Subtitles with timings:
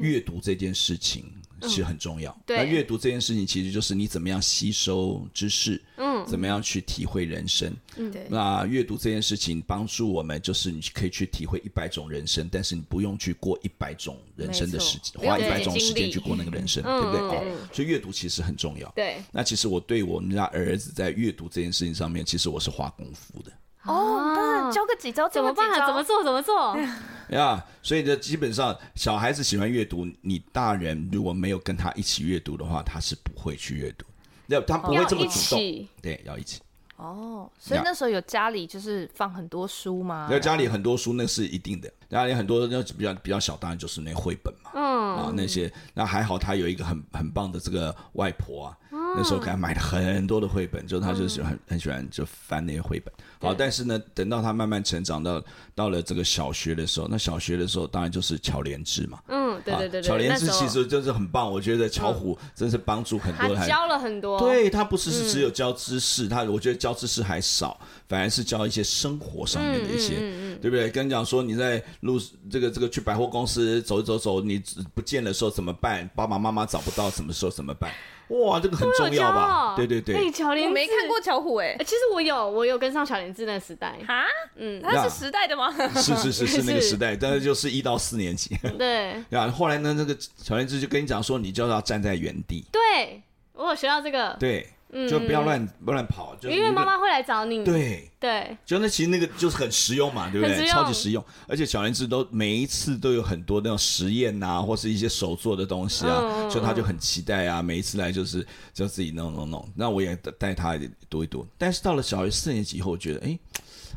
[0.00, 1.24] 阅读这件事情
[1.62, 2.32] 是很重要。
[2.32, 7.74] 嗯、对，那阅读这件事情其实就是你怎么样吸收知识，嗯，怎么样去体会人生。
[7.96, 8.26] 嗯，对。
[8.30, 17.20] 那阅读这件事情帮助我们，就是你可以去体会一百种人生，但是你不用去过一百种人生的时间，花一百种时间去过那个人生，对不对？
[17.20, 18.90] 哦，所以阅读其实很重要。
[18.96, 19.22] 对。
[19.30, 23.52] 那其实我对我们家儿子在阅读这件事情上面，其实我是花功夫的。
[23.84, 25.86] 哦，当然教个几招，怎么办啊？
[25.86, 26.22] 怎么做？
[26.22, 26.76] 怎么做？
[27.30, 34.04] 呀，所以这基本上小孩子喜欢阅读，你大人如果没有跟他一起阅读的话，他是不会去阅读，
[34.46, 35.88] 那他不会这么主动。
[36.02, 36.60] 对，要一起。
[36.96, 40.28] 哦，所以那时候有家里就是放很多书吗？
[40.30, 44.70] 那家里很多书那是一定的，家里很多那比较比较小，当然就是那绘本嘛。
[44.74, 48.78] 嗯啊，那些那还好，他有一个很很棒的这个外婆啊。
[49.16, 53.12] 那时候给他买了很多的绘本，就他就喜欢很很喜欢就翻那些绘本。
[53.40, 55.42] 好，但是呢，等到他慢慢成长到
[55.74, 59.18] 到了这个小学的时候，那小学的时候当然就是巧莲智嘛。
[59.28, 63.54] 嗯，对对对，巧莲智其实就是很棒，我觉得巧虎真是帮助很多。
[63.56, 64.38] 他教了很多。
[64.38, 70.90] 对，他不是是只有教知识，他我觉得教知识还少，反而是教一些生活上面的一些，嗯对不对？
[70.90, 74.62] 跟你讲说你在路这个这个去百货公司走一走走，你
[74.94, 76.08] 不见的时候怎么办？
[76.14, 77.90] 爸爸妈妈找不到，什么时候怎么办？
[78.30, 79.74] 哇，这个很重要吧？
[79.76, 80.14] 对对对。
[80.16, 83.98] 哎，巧莲，我没看过巧虎哎，其实我有，我有跟上巧林智那个时代。
[84.06, 84.24] 哈，
[84.56, 85.70] 嗯，他是时代的吗？
[85.96, 88.56] 是是是是那个时代，但是就是一到四年级。
[88.78, 89.22] 对。
[89.28, 92.64] 然后后来呢，那个巧莲智就跟你讲说，你就要站在原地。
[92.72, 93.22] 对，
[93.54, 94.36] 我有学到这个。
[94.38, 94.68] 对。
[95.08, 97.64] 就不要乱不乱跑，就因为妈妈会来找你。
[97.64, 100.66] 对对，就那其实那个就是很实用嘛，对不对？
[100.66, 109.66] 超级实用，而且小林子都每一次都有很多那种实验呐，或是一些手做的东西啊，所以他就很期待啊，每一次来就是就自己弄弄弄。
[109.74, 113.38] 那我也带他读一读，但是到了小学四年级以后，我觉得哎。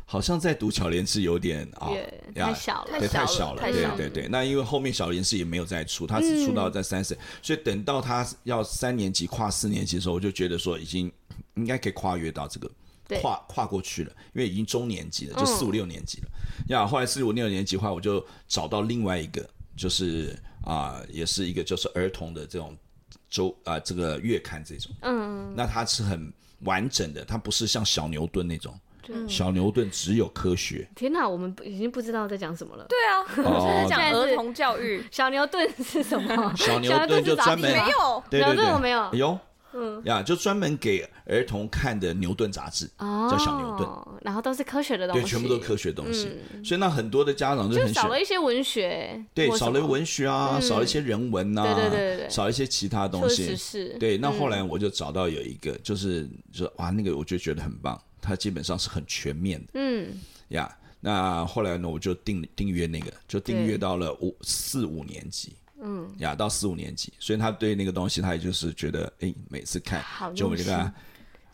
[0.06, 1.90] 好像在读巧连智有点啊，
[2.34, 4.28] 太小了，对，太小了，对对对。
[4.28, 11.10] 那因为后面小连智也没有再出，他只出到在三岁，所以等到他要三年级跨四年级的时候，我就觉得说已经
[11.54, 12.70] 应该可以跨越到这个
[13.20, 16.28] 跨跨过去了，因为已经中年级了，就四五六年级了。
[16.68, 22.76] 呀，后来四五六年级的话，我就找到另外一个，就是啊，也是一个就是儿童的这种
[23.30, 28.78] 周啊这个月刊这种，嗯，那它是很完整的，它不是像小牛顿那种。
[29.28, 30.88] 小牛顿只有科学。
[30.94, 32.86] 天哪，我们已经不知道在讲什么了。
[32.88, 33.24] 对啊，
[33.58, 35.02] 我们在讲儿童教育。
[35.10, 36.52] 小牛顿是什么？
[36.56, 39.08] 小牛顿就专门没有，对对对，我没有。
[39.12, 39.38] 有，
[39.72, 43.88] 嗯呀，就专门给儿童看的牛顿杂志，叫小牛顿。
[44.22, 46.30] 然后都是科学的东西，对，全部都是科学的东西。
[46.64, 53.54] 所以那很多的家长就很少了一些文学，对，少了文学啊，少了一些人文呐，对对对，少一些其他东西。
[53.54, 54.16] 是，对。
[54.16, 58.00] 那后来我就找到有一个，就是说哇，那个我就觉得很棒。
[58.24, 60.18] 它基本上是很全面的，嗯。
[60.48, 66.10] 呀，那后来呢，我就订订阅那个，就订阅到了五四五年级，嗯。
[66.18, 70.02] 呀，到四五年级，所以他对那个东西，他也就是觉得，哎，每次看
[70.34, 70.92] 就我这个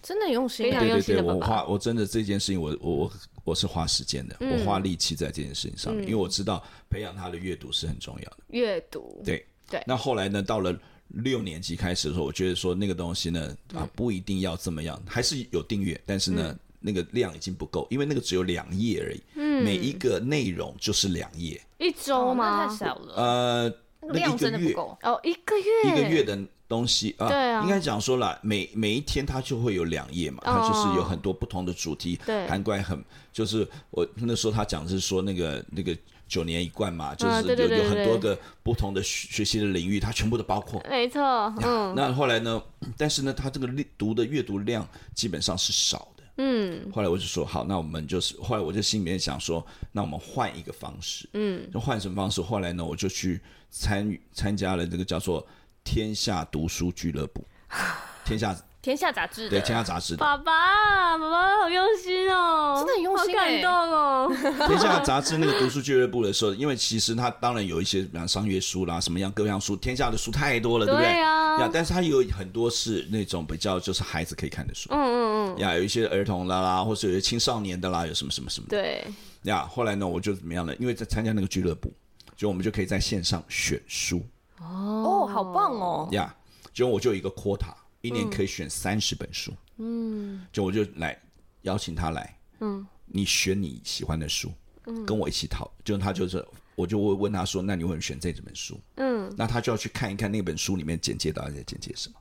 [0.03, 3.13] 真的用心，对对对，我花我真的这件事情，我我我
[3.45, 9.45] 我是花时间的，我花力气在这件事情上面，因为我知道培养他的阅读是很重要的，阅读，对。
[9.69, 9.81] 对。
[9.87, 10.77] 那后来呢，到了
[11.10, 16.56] 六年级开始的时候，我觉得说那个东西呢，啊，不一定要这么样，还是有订阅，但是呢。
[16.82, 22.66] 那个量已经不够，因为那个只有两页而已，嗯，每一个内容就是两页，一周吗？
[22.66, 23.15] 太少了。
[23.16, 24.72] 呃，那一个月
[25.03, 35.94] 哦，一个月一个月的东西啊，对啊，应该讲说了，每每一天它就会有两页嘛，它就是有很多不同的主题，对，涵盖很，就是我那时候他讲的是说那个那个
[36.31, 41.21] 九年一贯嘛，就是有有很多个不同的学习的领域，它全部都包括，没错，
[41.61, 41.93] 嗯。
[41.97, 42.63] 那后来呢？
[42.97, 43.69] 但是呢，它这个
[43.99, 46.23] 读的阅读量基本上是少的。
[46.37, 52.41] 嗯，后来我就说好，那我们就是后来我就心里面想说，那我们换一个方式，嗯，就换什么方式？
[52.41, 55.45] 后来呢，我就去参与参加了这个叫做
[55.83, 57.45] 天下读书俱乐部，
[58.25, 58.57] 天下。
[58.83, 64.33] 天下杂志对，天下杂志的爸爸，爸爸好用心哦，真的很用心，好感动哦。
[64.67, 71.10] 天下杂志那个读书俱乐部的时候，因为其实它当然有一些，比方商业书啦，什么样各样书，天下的书太多了，对不对？
[71.21, 79.04] 呀，但是它有很多是那种比较就是孩子可以看的书，嗯嗯嗯，呀，有一些儿童的啦，或是有些青少年的啦，有什么什么什么的，对。
[79.43, 80.75] 呀，后来呢，我就怎么样呢？
[80.78, 81.93] 因为在参加那个俱乐部，
[82.34, 84.22] 就我们就可以在线上选书。
[84.59, 86.09] 哦，好棒哦。
[86.13, 86.34] 呀，
[86.72, 87.75] 就我就有一个 quota。
[88.01, 91.19] 一年可以选三十本书，嗯，就我就来
[91.63, 94.51] 邀请他来，嗯，你选你喜欢的书，
[94.87, 96.45] 嗯，跟我一起讨，就他就是，
[96.75, 98.81] 我就会问他说，那你为什么选这几本书？
[98.97, 102.15] 嗯，那他就要去看一看那本书里面简介到底在简介什么？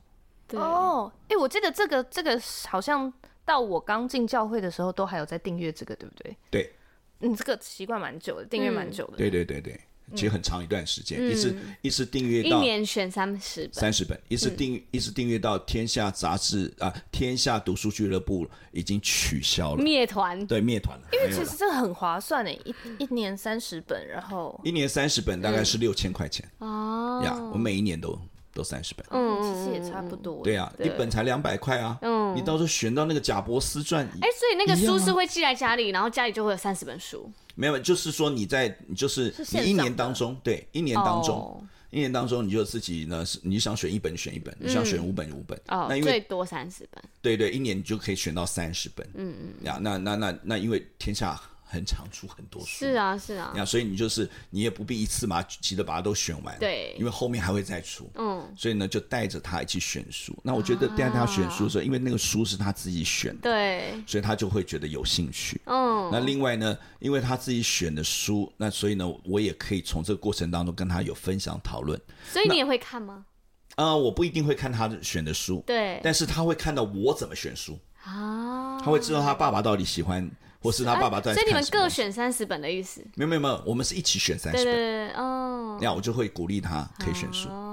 [0.46, 0.60] 对。
[0.60, 3.12] 哦，哎，我记得这个这个好像
[3.44, 6.36] 到我刚进教会的时候都还有在订阅这个，对不对？
[6.50, 6.72] 对，
[7.20, 9.80] 嗯，这个习惯蛮久的，订阅蛮久的，对对对对。
[10.14, 21.08] 其实很长一段时间，一直一直订阅到一年选三十本，三十本，一直订一直订阅到天下杂志啊，天下读书俱乐部已经取消了，灭团，对，灭团了。
[21.12, 24.60] 因为其实这个很划算诶，一一年三十本，然后。
[24.64, 26.48] 一年三十本大概是六千块钱。
[26.58, 27.22] 哦。
[27.24, 28.18] 呀，我每一年都
[28.52, 30.42] 都三十本，嗯，其实也差不多。
[30.42, 37.30] 对啊，一本才两百块啊，嗯，你到时候选到那个贾伯斯传，哎，所以那个书是会寄来家里，然后家里就会有三十本书。
[37.54, 51.40] 没有，就是说你在，就是你一年当中，对，一年当中，一年当中，你就自己呢，是你想选一本选一本，你想选五本五本，哦，那因为最多三十本，对对，一年你就可以选到三十本，嗯嗯，呀，那那那那因为天下。
[51.70, 60.36] 很常出很多书，是啊是啊，那所以你就是你也不必一次嘛，急着把它都选完，对，因为后面还会再出，嗯，所以呢就带着他一起选书。
[60.42, 66.10] 那我觉得带他选书的时候，因为那个书是他自己选的，对，所以他就会觉得有兴趣，嗯。
[66.12, 72.00] 那另外呢，因为他自己选的书，那所以呢，我也可以从这个过程当中跟他有分享讨论。
[72.28, 73.24] 所以你也会看吗？
[73.76, 80.28] 呃，我不一定会看他选的书，对，但是他会看到我怎么选书啊，他会知道他爸爸到底喜欢。
[80.60, 83.00] 或是他爸爸在，所以你们各选三十本的意思？
[83.16, 84.64] 没有没有没有，我们是一起选三十本。
[84.64, 87.48] 对对对，哦，那我就会鼓励他可以选书。
[87.48, 87.69] 哦，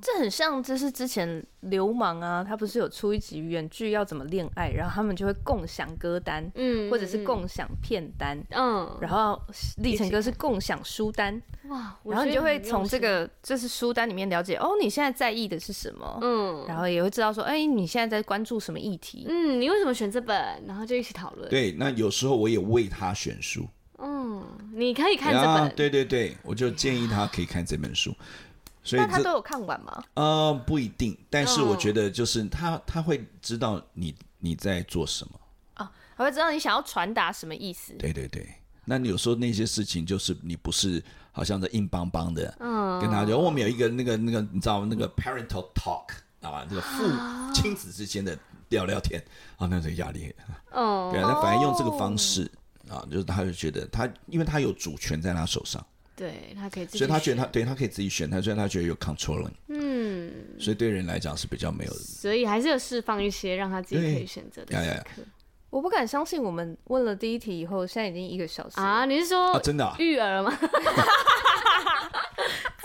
[0.00, 9.40] 这很像，就是之前流氓啊，他不是有出一集远距要怎么恋爱，然后他们就会共享歌单，嗯，或者是共享片单，嗯，然后
[9.78, 11.40] 立成哥是共享书单。
[11.68, 16.18] 哇，然后你就会从这个就是书单里面了解哦，你现在在意的是什么？
[16.22, 19.26] 嗯，然后也会知道说，哎，你现在在关注什么议题？
[19.28, 20.36] 嗯，你为什么选这本？
[20.66, 21.48] 然后就一起讨论。
[21.48, 23.68] 对，那有时候我也为他选书。
[23.98, 24.42] 嗯，
[24.72, 25.74] 你可以看这本。
[25.76, 28.14] 对对对，我就建议他可以看这本书。
[28.82, 30.02] 所以那他都有看完吗？
[30.14, 35.40] 呃，不一定，但是我觉得就是他他会知道你你在做什么。
[35.74, 37.92] 啊，他会知道你想要传达什么意思。
[37.94, 38.48] 对对对，
[38.84, 41.02] 那你有时候那些事情就是你不是。
[41.32, 46.08] 好像在硬邦邦的，嗯，跟他讲，我们有一个那个那个，你知道那个 parental talk
[46.42, 47.04] 啊，这个父
[47.54, 48.36] 亲子之间的
[48.70, 49.22] 聊聊天
[49.56, 50.34] 啊，那这个压力，
[50.74, 52.50] 哦，对啊，他反而用这个方式
[52.88, 55.80] 啊，就是他就觉得他，因为他有主权在他手上，
[56.20, 65.22] 对他可以自己，所以他觉得他对他可以自己选，他虽然他觉得有 controlling，嗯，所以对人来讲是比较没有的，所以还是有释放一些让他自己可以选择的时刻。
[65.70, 69.06] 我不敢相信，我们问了第一题以后，现在已经一个小时啊！
[69.06, 70.50] 你是说啊，真的育儿吗？
[70.60, 70.68] 怎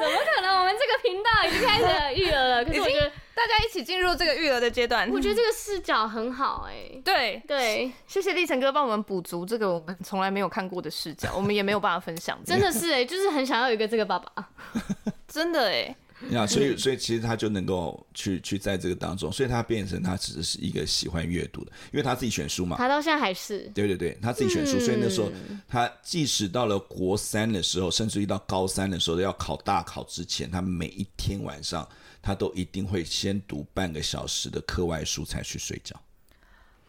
[0.06, 0.60] 么可能？
[0.60, 1.86] 我们这个频道已经开始
[2.22, 2.64] 育儿了。
[2.64, 3.12] 可是我觉得
[3.48, 6.90] 大家一起进入这个育儿的阶段，我觉得这个视角很好哎。
[7.04, 12.40] 对对，谢谢立成哥帮我们补足这个我们从来没有看过的视角，我们也没有办法分享。
[12.44, 14.50] 真的是哎，就是很想要有一个这个爸爸，
[15.28, 15.96] 真的哎。
[16.30, 22.78] 呀，所以所以其实他就能够去去在这个当中，所以他变成他只是一个喜欢阅读的，因为他自己选书嘛。
[22.78, 23.70] 他到现在还是。
[23.76, 25.30] 对对对，他自己选书，嗯、所以那时候
[25.68, 31.88] 他即使到了国三的时候，甚至于到高三的时候要考大考之前，他每一天晚上
[32.26, 35.96] 他都一定会先读半个小时的课外书才去睡觉。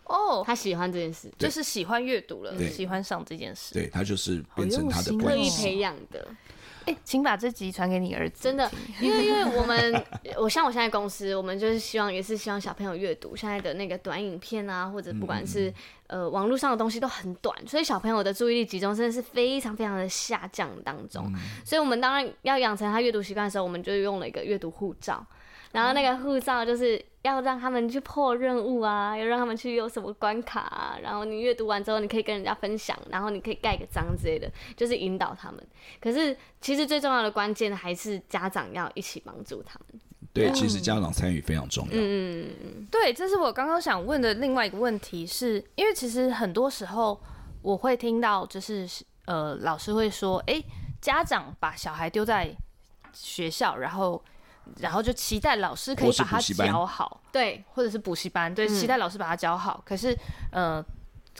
[0.05, 3.75] 哦，他喜欢这件事，就是喜欢阅读了，喜欢上这件事。
[3.75, 6.27] 对，他就是变成他的乐意培养的。
[6.87, 8.45] 哎、欸，请把这集传给你儿子。
[8.45, 10.05] 真的，因为 因为我们，
[10.39, 13.35] 我像我现在公司，我们就是希望，也是希望小朋友阅读。
[13.35, 15.69] 现在的那个短影片啊，或者不管是、
[16.07, 21.25] 嗯、呃网络上的东西都很短，所以小朋友的注意力集中真的是非常非常的下降当中。
[21.35, 25.27] 嗯、所以我们当然要养成他阅读习惯的时候，我们就用了一个阅读护照。
[25.77, 30.97] 然后那个护照就是要让他们去破任务啊，要让他们去有什么关卡啊。
[31.03, 35.63] 然后你阅读完之后，你可以跟人家分享，然后你可以盖个章之类的，就是引导他们。
[36.01, 40.01] 可是其实最重要的关键还是家长要一起帮助他们。
[40.33, 41.91] 对，其实家长参与非常重要。
[41.93, 47.21] 嗯嗯，对，这是我刚刚想问的另外一个问题是，是因为其实很多时候
[47.61, 48.89] 我会听到，就是
[49.27, 50.63] 呃，老师会说，哎，
[51.03, 52.57] 家长把小孩丢在
[53.13, 54.25] 学校，然后。
[54.79, 59.83] 然后就期待老师可以把它教好，对，或者是补习班，对，期待老师把它教好。
[59.87, 60.17] 可是，
[60.53, 60.85] 呃，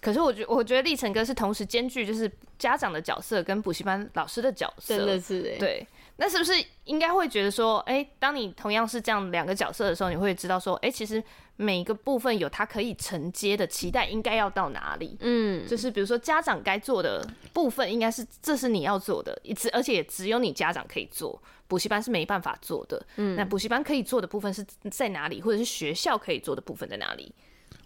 [0.01, 5.87] 可是我觉我觉得立成哥是同时兼具就是家长的角色跟补习班老师的角色，真的是哎，对。
[6.19, 6.53] 那是不是
[6.85, 11.23] 应该会觉得说，哎，当你同样是这样两个角色的时候，你会知道说，哎，其实
[11.57, 15.17] 每一个部分有它可以承接的期待，应该要到哪里？
[15.21, 21.41] 嗯，就是比如说家长该做的部分，应该是这是你要做的，一直而且也只有你家长可以做。
[21.69, 27.35] 补习班是没办法做的，嗯，那补习班可以做的部分是在哪里，或者是学校可以做的部分在哪里？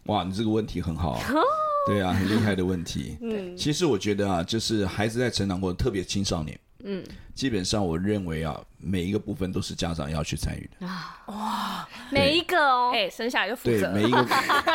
[0.05, 1.21] 哇，你这个问题很好啊，
[1.89, 3.17] 对啊，很厉害的问题。
[3.23, 10.87] 嗯，其实我觉得啊，就是孩子在成长过程，特别青少年，嗯，基本上我认为啊，每一个部分都是家长要去参与的。
[10.87, 14.27] 啊，哇，每一个哦，哎，生下来就负责，对，每一个，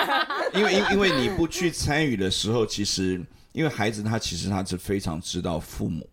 [0.56, 6.08] 因为因因为你不去参与的时候，其实因为孩子他其实他是非常知道父母。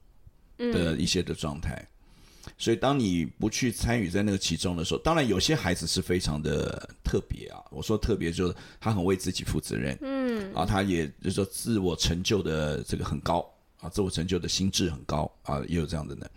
[0.58, 1.74] 的一些的状态。
[1.74, 1.88] 嗯
[2.58, 7.58] 所以，当你不去参与在那个其中的时候，当然有些孩子是非常的特别啊。
[7.70, 13.44] 我说特别，就是他很为自己负责任，嗯，啊，他也就是说自我成就的这个很高
[13.82, 16.30] 啊，自我成就的心智很高啊，也有这样的人。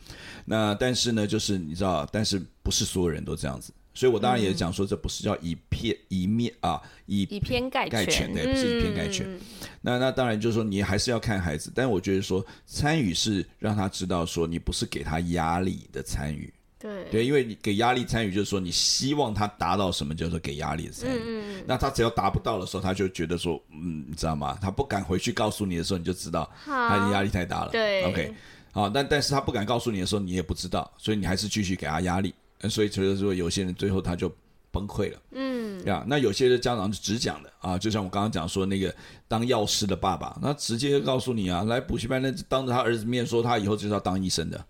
[0.43, 3.71] 那但是呢，就是你知道，但是不是所有人都这样子。
[3.93, 9.25] 所以我当然也讲说，这不是叫以偏一面啊，以以偏概全，对，不是以偏概全。
[9.25, 9.39] 嗯、
[9.79, 16.53] 那那当然就是说，你还是要看孩子，但我觉得说参与是让他知道说，你不是给他压力的参与，
[16.85, 21.19] 对对，因为你给压力参与，就是说你希望他达到什么，叫做给压力的参与。
[21.25, 24.55] 嗯、那他只要达不到的时候，他就觉得说，嗯，你知道吗？
[24.61, 27.71] 他不敢回去告诉你的时候，你就知道他的压力太大了。
[27.71, 28.33] 对，OK，
[28.71, 32.33] 好，但但是他不敢告诉你的时候，你也不知道，所以你还是继续给他压力。
[32.69, 34.31] 所以，就是说，有些人最后他就
[34.71, 35.19] 崩溃了。
[35.31, 38.93] 嗯，呀，那有些的家长就只讲的啊，就像我刚刚讲说那个
[39.27, 44.65] 当药师的爸爸，那直接告诉你啊，来补习班，那当着他儿子面说他以后就是要当医生的。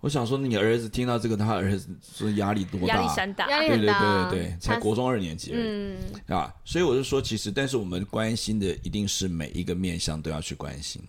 [0.00, 2.94] 我想说，你儿子听到这个，他儿子是压力多大？
[2.94, 4.30] 压力山大，压力很大。
[4.30, 5.62] 对对对对对，才国中二年级而已。
[5.64, 5.96] 嗯，
[6.36, 11.02] 啊，所以我就说，其实，但是我们关心的一定是每一个面向都要去关心。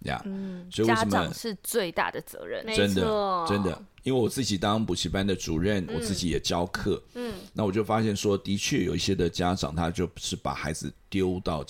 [0.00, 2.64] 呀，嗯，所以为什么家长是最大的责任？
[2.74, 3.82] 真的，真的。
[4.04, 11.64] 因为我自己当补习班的主任，我自己也教课，嗯，那我就发现说，的确有一些的家长，他就是把孩子丢到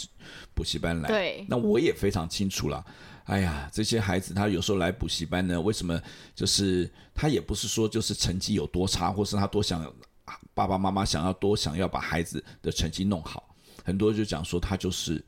[0.55, 2.85] 补习班来，对，那我也非常清楚了。
[3.29, 6.01] 哎呀，这些孩子他有时候来补习班呢，为什么？
[6.35, 9.85] 就是他也不是说就是成绩有多差，或是他多想
[10.55, 13.55] 爸爸妈妈想要多想要把孩子的成绩弄好，
[13.85, 15.25] 很多就讲说他就是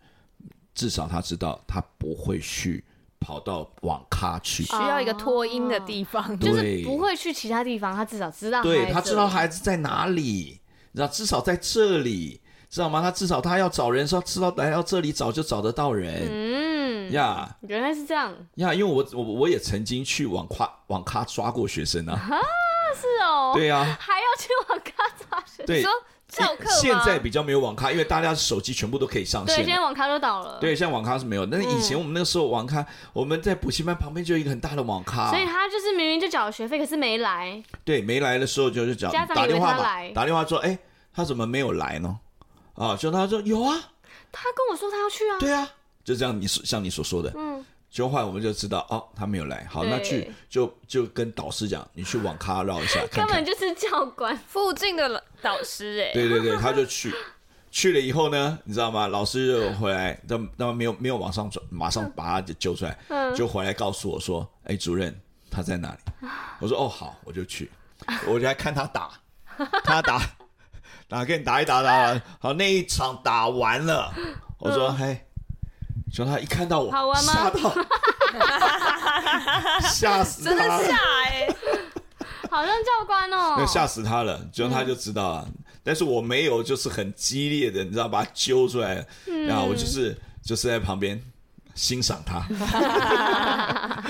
[0.74, 2.84] 至少他知道他不会去。
[3.22, 10.58] 跑到网咖去，需要一个脱音的地方，哦、就是不会去其他地方，他至少知道，对，他知道孩子在哪里，
[10.92, 12.40] 你知道至少在这里，
[12.70, 13.02] 知道吗？
[13.02, 16.79] 他至少他要找人，说知道来到这里找就找得到人，嗯
[17.10, 22.38] 呀，yeah, 原来是这样呀，yeah, 因为我我我也曾经去网咖网咖抓过学生啊，啊
[22.94, 25.82] 是哦，对呀、啊，还要去网咖抓学生，对。
[25.82, 25.90] 说
[26.30, 29.56] 教课现在比较没有网咖，因为大家手机全部都可以上线。
[29.56, 30.58] 对，现在网咖都倒了。
[30.60, 31.44] 对，现在网咖是没有。
[31.44, 35.28] 但是以前我们那个时候网咖，嗯、我们在补习班旁边就有一个很大的网咖。
[35.28, 37.60] 所以他就是明明就缴了学费，可是没来。
[37.84, 40.78] 对，没来的时候就是讲打电话来，打电话说，哎、欸，
[41.12, 42.20] 他怎么没有来呢？
[42.76, 43.76] 啊，就他说有啊，
[44.30, 45.36] 他跟我说他要去啊。
[45.40, 45.68] 对啊，
[46.10, 47.64] 就这样，你像你所说的，嗯。
[47.90, 49.66] 就后来我们就知道哦，他没有来。
[49.68, 53.26] 好，那去就就跟导师讲，你去网咖绕一下， 看看。
[53.26, 56.12] 根本就是教官附近的导师哎。
[56.12, 57.12] 对对对， 他就去，
[57.72, 59.08] 去了以后呢，你知道吗？
[59.08, 65.12] 老师就回来，那那么没有没有往上转，马上把他就揪出来，嗯、就回来告诉我说：“哎，主任，
[65.50, 66.28] 他在哪里？”
[66.60, 67.68] 我说：“哦，好，我就去。”
[68.24, 69.10] 我就来看他打，
[69.82, 70.22] 他打，
[71.08, 74.14] 打给你打一打打，好，那一场打完了，
[74.58, 75.26] 我说：“嘿、
[76.06, 77.74] 嗯。”就他一看到我，吓到，
[79.90, 80.50] 吓死他。
[80.50, 81.48] 了，真的吓哎，
[82.50, 85.54] 好像教官哦，那吓死他了，就他就知道了，嗯、
[85.84, 91.20] 但是我没有，就是很激烈的，你知道，把他揪出来，嗯、然后我就是就是在旁边
[91.80, 92.46] 欣赏他，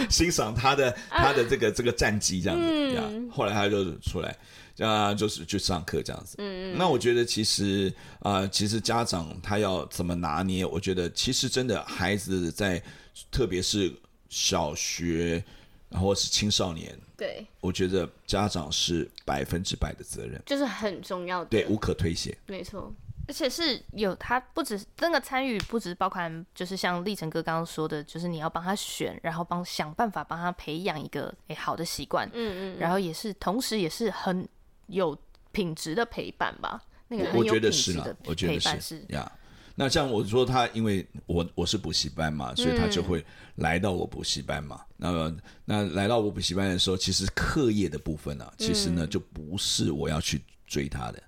[0.10, 4.36] 欣赏他的他的这个这个战绩这样子，嗯、后来他就出来。
[4.78, 6.36] 啊，就是去上课这样子。
[6.38, 10.64] 嗯，那我觉得其实啊、呃，其实家长他要怎么拿捏？
[10.64, 12.82] 我觉得其实真的孩子在，
[13.30, 13.92] 特别是
[14.30, 15.44] 小学，
[15.90, 22.34] 然后是青少年，对，我觉得家长是百分之百的责任，就是很重要的，对，无可推卸。
[22.46, 22.90] 没错，
[23.30, 32.28] 而且是有他不止那个参与，不止包含，就是像立成哥刚刚说的，就是你要帮他选，然后帮想办法帮他培养一个诶好的习惯。
[32.32, 34.48] 嗯，嗯嗯，然后也是同时也是很。
[34.90, 35.16] 有
[35.52, 39.30] 品质的陪伴吧，那个很有品质的陪伴是呀。
[39.76, 44.80] 那像我说他，因为我我是补习班嘛，所以他就会来到我补习班嘛。
[44.96, 51.22] 那么那来到我补习班的时候，其实课业的部分啊，其实呢就不是我要去追他的。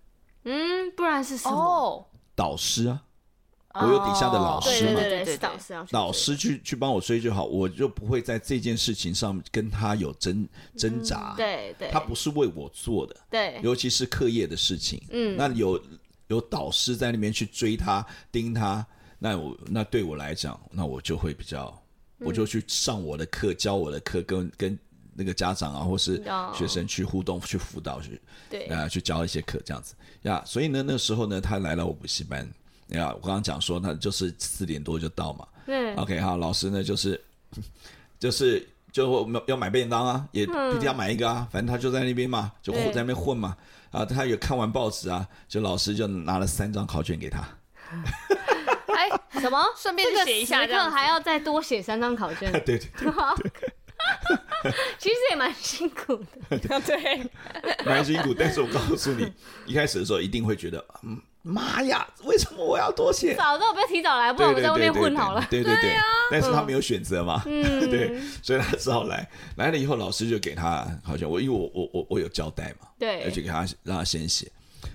[0.45, 2.11] 嗯，不然是什么？
[2.35, 3.03] 导师啊。
[3.75, 5.01] 我有底下的老师嘛？
[5.01, 10.47] 对对对，导师要去，老师去去帮我追就好，我就不会在这件事情上跟他有挣
[10.77, 11.33] 挣扎。
[11.39, 13.17] 对对，他不是为我做的。
[13.31, 15.03] 对，尤其是课业的事情。
[15.09, 15.83] 嗯，那有
[16.27, 18.87] 有导师在那边去追他、盯他，
[19.19, 21.75] 那我那对我来讲，那我就会比较，
[22.19, 24.79] 我就去上我的课，教我的课，跟跟
[25.15, 26.23] 那个家长啊，或是
[26.55, 30.43] 学生去互动、去辅导去，对啊，去教一些课这样子呀。
[30.47, 32.49] 所以呢，那时候呢，他来了我补习班。
[32.89, 35.47] 呀，我刚刚讲说，他就是四点多就到嘛。
[35.65, 35.95] 对。
[35.95, 37.19] OK，好，老师呢就是
[38.19, 43.57] 就是就要买便当啊，也必定要买一个啊，反正他就在那边嘛，就混在那边混嘛。
[43.91, 47.41] 啊，他有看完报纸啊，就老师就拿了三张考卷给他。
[48.95, 49.09] 哎，
[49.41, 49.59] 什么？
[49.77, 52.53] 顺便写一下，这个还要再多写三张考卷？
[52.53, 53.73] 对 对对。
[54.99, 56.17] 其实也蛮辛苦
[56.49, 57.31] 的， 对，
[57.85, 58.33] 蛮辛苦。
[58.33, 59.31] 但是我告诉你，
[59.67, 63.35] 一开始的时候一定会觉得，嗯，妈呀，为什么我要多写？
[63.35, 65.45] 早知道我不要提早来，不然我们在外面混好了。
[65.51, 65.97] 对对对，
[66.31, 69.29] 但是他没有选择嘛，嗯，对，所以他只好来。
[69.57, 74.49] 来了以后，老师就给他，好像我因为我我我我有交代嘛，对，而且给他让他先写，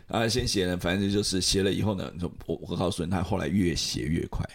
[0.07, 2.09] 让他先写呢，反正就是写了以后呢，
[2.45, 4.45] 我我告诉你，他后来越写越快，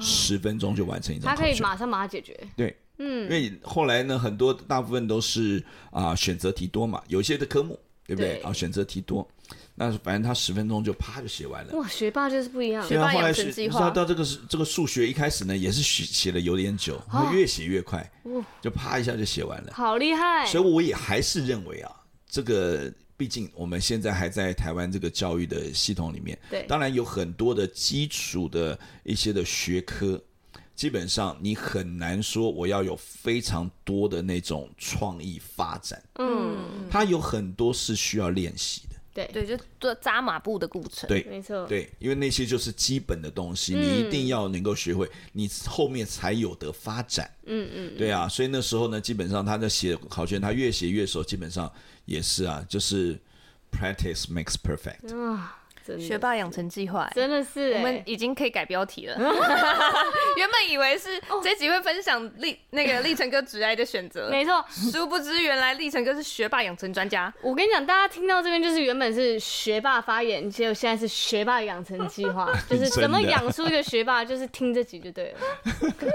[0.00, 2.76] 十分钟就完成一张，他可以马上把它解决，对。
[2.98, 5.58] 嗯，因为后来呢，很多大部分都是
[5.90, 8.40] 啊、呃、选择题多嘛，有一些的科目，对不对？
[8.42, 9.28] 啊选择题多，
[9.74, 11.74] 那反正他十分钟就啪就写完了。
[11.74, 12.86] 哇，学霸就是不一样。
[12.86, 13.80] 学霸养成计划。
[13.80, 19.72] 到到这个是这个数学一开始呢也是写写的有点久，越写越快，哦，就啪一下就写完了。
[19.72, 20.46] 好厉害！
[20.46, 21.90] 所以我也还是认为啊，
[22.30, 30.22] 这个毕竟我们现在还在台湾这个教育的系统里面，对，当然有很多的基础的一些的学科。
[30.74, 39.26] 基本上你很难说我要有非常多的那种创意发展，嗯，它有很多是需要练习的，对。
[39.32, 51.72] 对，就做扎马步的过程，对，没错，对，因为那些就是基本的东西，你一定要能够学会，你后面才有的发展，嗯嗯，对啊，所以那时候呢，基本上他在写考卷，他越写越熟，基本上
[52.04, 53.16] 也是啊，就是
[53.70, 55.60] practice makes perfect 啊。
[55.98, 59.14] 学霸养成计划，真的是，我们已经可以改标题了。
[60.36, 67.32] 原本以为是这集会分享立那个立成哥职涯的选择，没错，殊不知原来立成哥是学霸养成专家。
[67.42, 75.38] 我跟你讲，大家听到这边就是原本是学霸发言，结果现在是学霸养成计划， 就是怎么养出一个学霸，就是听这集就对了。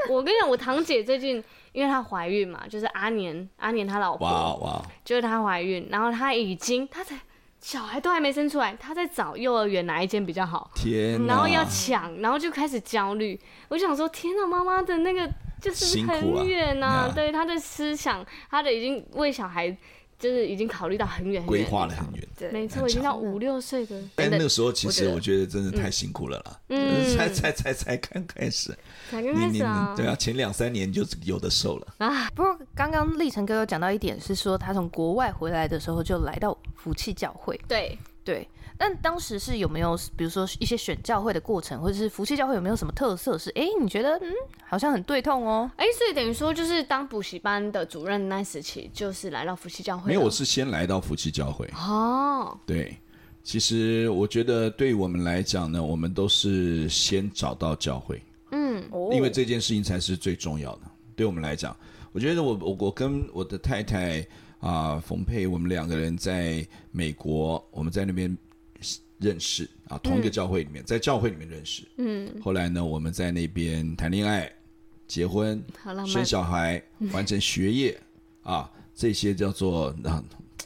[0.09, 7.19] 我跟你讲，我堂姐最近因为她怀孕嘛，就是阿年阿年他老婆，哇哇，就是她怀孕，然后她已经她才。
[7.61, 13.39] 小孩都还没生出来，他在找幼儿园哪一间比较好，天，然后要抢，然后就开始焦虑。
[13.67, 15.29] 我想说，天哪，妈妈的那个
[15.61, 19.77] 就是很远呐、啊，对他的思想，他的已经为小孩。
[20.19, 23.99] 就是已经考虑到很远，规划了很远，对，没错，已经到五六岁的。
[24.15, 28.77] 但那个时候其实我觉得真的太辛苦了啦，嗯，才才才才刚开始，
[29.09, 31.87] 才刚开始啊，对啊，前两三年就有的受了。
[32.00, 32.29] 啊。
[32.31, 37.98] 不过刚刚立成哥有讲到一点，是说他从国外回来的时候就来到福气教会，对。
[38.25, 38.48] 对。
[38.81, 43.37] 但当时是有没有，比如说一些选教会的过程，或者是福气教会有没有什么特色？
[43.37, 44.31] 是哎、欸，你觉得嗯，
[44.65, 45.70] 好像很对痛哦。
[45.75, 50.07] 哎、欸，所以等于说，就是当补习班的主任那时期，就是来到福气教会。
[50.07, 51.70] 没有，我是先来到福气教会。
[51.75, 52.98] 哦，对，
[53.44, 58.24] 其实我觉得对于我们来讲呢，我们都是先找到教会。
[58.51, 60.83] 嗯，因为这件事情才是最重要的。
[61.18, 61.75] 对我们来讲，
[62.13, 64.25] 我觉得我我我跟我的太太
[64.61, 68.37] 啊冯佩，我们两个人在美国，我们在那边。
[69.20, 71.84] 认识啊，同一个教会里面，嗯、在教会里面认识。
[71.98, 74.51] 嗯，后来呢，我们在那边谈恋爱、
[75.08, 75.62] 结婚、
[76.08, 78.00] 生小孩、 完成学业
[78.44, 80.24] 啊，这些叫做啊，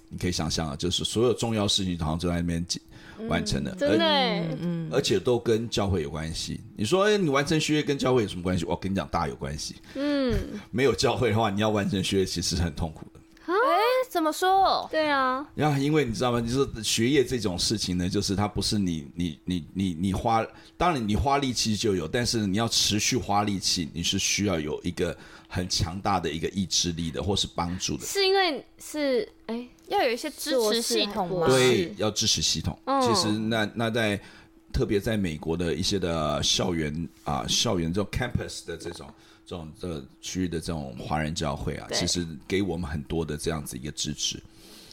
[0.09, 2.65] 你可以想象啊，就是所有重要事情好像就在那边
[3.27, 3.71] 完成了。
[3.71, 6.59] 嗯、真的，嗯，而且都跟教会有关系。
[6.75, 8.65] 你说，哎，你完成学业跟教会有什么关系？
[8.65, 9.75] 我跟你讲，大有关系。
[9.95, 10.37] 嗯，
[10.69, 13.19] 没有教会的话，你要完成学业其实很痛苦的。
[14.13, 14.87] 怎么说？
[14.91, 16.39] 对啊，然后，因为你知道吗？
[16.39, 20.45] 就是学业这种事情呢，就是它不是你你你你你花，
[20.77, 28.05] 当然你花力气就有，但是你要持续花力气，你是需要有一个很强大的一个意志力的，或是帮助的。
[28.05, 31.47] 是因为是哎，要有一些支持系统吗？
[31.47, 32.77] 对，要支持系统。
[33.01, 34.21] 其实那那在
[34.71, 39.11] 特别在美国的一些的校园啊，校园这种 campus 的这种。
[39.45, 44.41] 这种这个区域的这种华人教会啊，其实给我们很多的这样子一个支持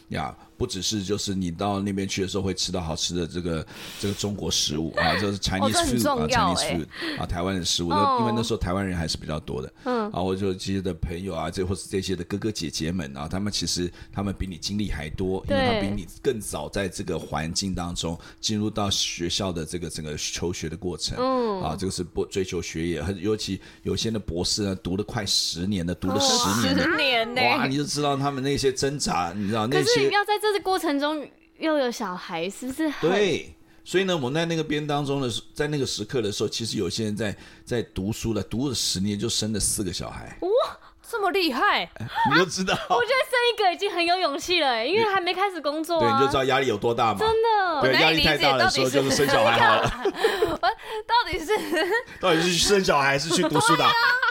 [0.09, 0.37] 呀。
[0.57, 3.67] 不只是就是你到那边去的时候会吃到好吃的这个
[3.99, 6.87] 这个中国食物啊，就是 Chinese food 啊，Chinese food
[7.19, 7.89] 啊，台湾的食物。
[7.89, 9.73] 因为那时候台湾人还是比较多的。
[9.85, 10.00] 嗯。
[10.13, 21.17] 啊，我就这些的朋友啊，这或是这些的哥哥姐姐们啊，他们其实他们比你经历还多，因为他比你更早在这个环境当中进入到学校的这个整个求学的过程。
[21.19, 21.63] 嗯。
[21.63, 30.51] 啊，这个是不追求学业，很尤其有些的博士呢，读了快十年的，读了十年的，十年呢，哇，你就知道他们那些挣扎，你知道那些要在这。
[30.51, 31.25] 个过程中
[31.59, 32.93] 又有小孩，是不是？
[33.01, 40.39] 对，所以呢，我们在那个边当中的时，在那个时刻的时候，其实有些人在在读书了，读了十年就生了四个小孩，
[41.11, 41.91] 这么厉害！
[42.31, 47.19] 你就知道，我觉得生一个已经很有勇气了，因为还没开始工作，对，你就知道压力有多大嘛。
[47.19, 50.05] 真的，对，压力太大的时候就是生小孩好了。
[50.51, 50.69] 我
[51.07, 51.47] 到底是
[52.21, 53.85] 到底是去生小孩还是去读书的？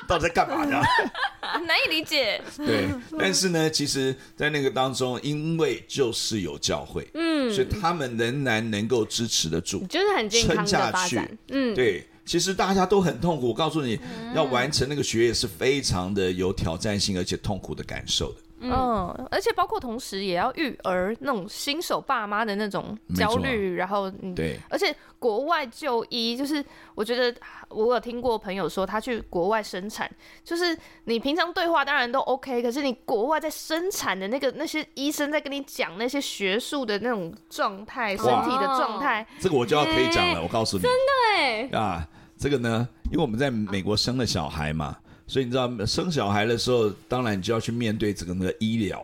[0.08, 0.82] 到底在干嘛呢？
[1.68, 2.42] 难以理解。
[2.58, 2.88] 对，
[3.18, 12.09] 但是呢，其实，在那个当中，因为就是有教会，嗯，所以他们仍然能够支持得住，就是很健康的发展，嗯，对。
[12.30, 13.48] 其实大家都很痛苦。
[13.48, 14.00] 我告诉你，
[14.36, 18.36] 要完成那个学业是非常的有挑战性，而且痛苦的感受的。
[18.60, 26.63] 嗯，而且包括同时也要育儿那种新手爸妈的那种焦虑，然后嗯，对，而且国外就医，就是
[26.94, 27.34] 我觉得
[27.70, 30.08] 我有听过朋友说他去国外生产，
[30.44, 42.06] 就是你平常对话当然都 OK，可是你国外在生产的那个那些医生在跟你讲那些学术的那种状态，身体的状态，这个我就要可以讲了，我告诉你，真的哎啊，
[42.39, 44.95] 这个呢，因为我们在美国生了小孩嘛。
[45.28, 48.99] 所以你知道生小孩的时候，当然你就要去面对这个那个医疗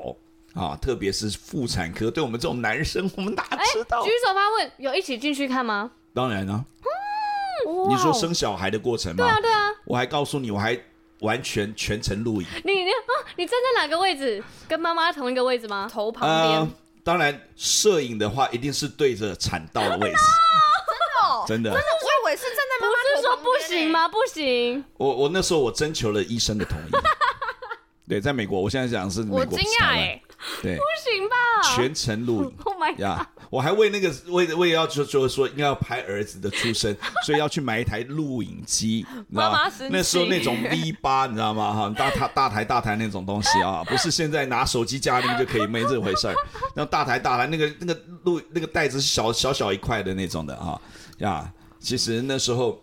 [0.55, 2.09] 啊，特别是妇产科。
[2.09, 3.43] 对我们这种男生，我们哪
[3.73, 4.03] 知道？
[4.03, 5.91] 举手发问，有一起进去看吗？
[6.15, 6.65] 当然啊。
[7.67, 9.23] 嗯，你说生小孩的过程吗？
[9.23, 9.69] 对啊，对啊。
[9.85, 10.75] 我还告诉你，我还
[11.19, 12.47] 完全全程录影。
[12.63, 14.43] 你你啊，你站在哪个位置？
[14.67, 15.87] 跟妈妈同一个位置吗？
[15.91, 16.59] 头旁边。
[16.59, 16.67] 呃，
[17.03, 20.17] 当然，摄影的话一定是对着产道的位置。
[21.47, 23.21] 真的，真的，我以为是站在妈妈头旁边。
[23.21, 24.07] 不是说不行吗？
[24.07, 24.83] 不行。
[24.97, 26.91] 我我那时候我征求了医生的同意。
[28.07, 29.39] 对，在美国，我现在讲的是美国。
[29.39, 30.21] 我惊讶哎。
[30.61, 30.75] 对。
[30.75, 31.35] 不行吧？
[31.75, 32.53] 全程录影。
[32.63, 33.25] Oh my god！
[33.49, 39.71] 我还为那个为为要就就是说应该要拍儿子的出生，所以要去买一台录影机，你知道吗？
[39.89, 41.73] 那时候那种 V 八，你知道吗？
[41.73, 46.35] 哈，大台大台大台那种东西啊，不是现在拿手机加那个就可以，没这回事儿。
[46.75, 50.79] 那大台大台那个那个录那个袋子是小小小一块的那种的啊。
[51.19, 52.79] 呀，其实那时候，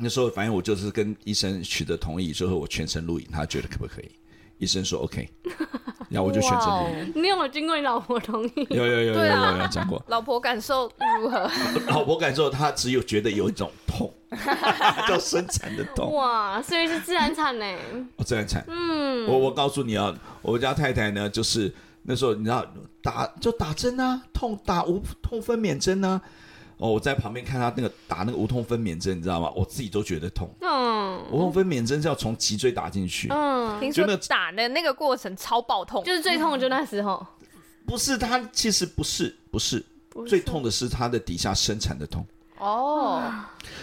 [0.00, 4.10] 那时候反正我就是跟医生取得同意之后，我全程录影，他觉得可不可以？
[4.58, 5.26] 医生说 OK，
[6.10, 7.12] 然后我就选择录影。
[7.22, 8.52] 你有没有经过你老婆同意？
[8.68, 10.04] 有有有有有有讲过。
[10.08, 11.50] 老婆感受如何？
[11.88, 14.12] 老婆感受，她只有觉得有一种痛，
[15.08, 16.12] 叫生产的痛。
[16.14, 17.64] 哇，所以是自然产呢？
[18.16, 18.62] 哦，自然产。
[18.68, 22.66] 嗯，我我告诉你啊，我家太太呢，就是那时候你知道
[23.02, 26.20] 打就打针啊，痛打无痛分娩针啊。
[26.80, 29.52] 哦，我在旁边看他那个打那个无痛分娩针，你知道吗？
[29.54, 30.48] 我自己都觉得痛。
[30.62, 33.28] 嗯，无痛分娩针是要从脊椎打进去。
[33.30, 37.24] 嗯，听说打的那个过程超爆痛，就是最痛的就那时候。
[37.86, 42.26] 不是，他其实不是，不是，不是最痛的是他的底下生产的痛。
[42.58, 43.22] 哦，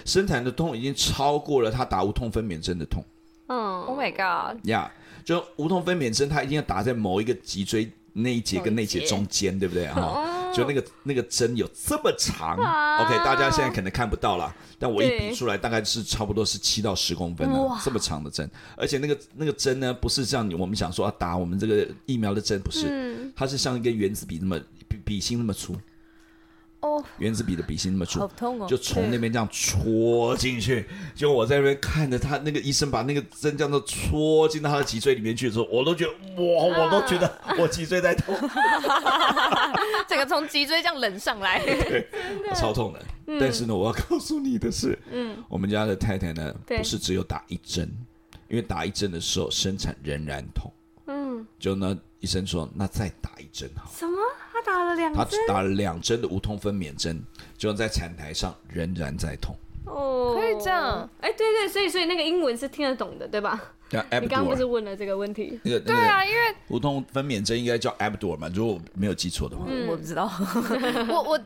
[0.03, 3.03] 生产的痛已经超过了他打无痛分娩针的痛。
[3.47, 4.59] 嗯，Oh my God！
[4.67, 9.87] 呀，yeah, 就无痛分娩针，他一定要打在某一个脊椎那一节跟那一节中间，对不对？
[9.87, 10.36] 哈、哦。
[10.53, 25.75] 就那个那个针有这么长，OK，大家现在可能看不到了，但我一比出来，大概是差不多是七到十公分的这么长的针，而且那个那个针呢，不是像我们想说啊打我们这个疫苗的针，不是，它是像一根原子笔那么笔笔芯那么粗。
[26.87, 28.67] 哦，原子笔的笔芯那么粗，好痛哦！
[28.67, 36.11] 就从那边这样戳进去，就我在那边看着他那个医生把那个针这样子戳进到他的脊椎里面去的时候，我都觉得
[36.43, 38.35] 哇，我都觉得我脊椎在痛，
[40.07, 42.07] 整个从脊椎这样冷上来， 对，
[42.55, 43.03] 超痛的。
[43.39, 47.91] 但是呢，我要告诉你的是，嗯，我们家的太太呢，不是只有打一针，
[48.47, 50.71] 因为打一针的时候生产仍然痛，
[51.07, 54.16] 嗯，就呢，医生说那再打一针好，什么？
[54.77, 57.21] 他打了两针，他只打了两针的无痛分娩针，
[57.57, 59.55] 就在产台上仍然在痛。
[59.85, 61.09] 哦，可以这样？
[61.21, 63.61] 哎，对对，所以所以那个英文是听得懂的，对吧？
[63.89, 65.59] 对， 你刚刚不是问了这个问题？
[65.63, 66.37] 那个对啊，因为
[66.67, 69.63] 无痛分娩针应该叫 Epidural 嘛，如果我没有记错的话。
[69.67, 70.29] 嗯，我不知道。
[71.07, 71.39] 我我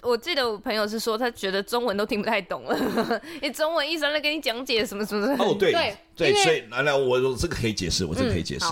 [0.00, 2.78] 我记得我朋友是说，他觉得中文都听不太懂了，
[3.42, 5.34] 你中文医生在跟你讲解什么什么的。
[5.44, 8.66] 哦，对对，所以来来，我我这个可以解释，我这个可以解释。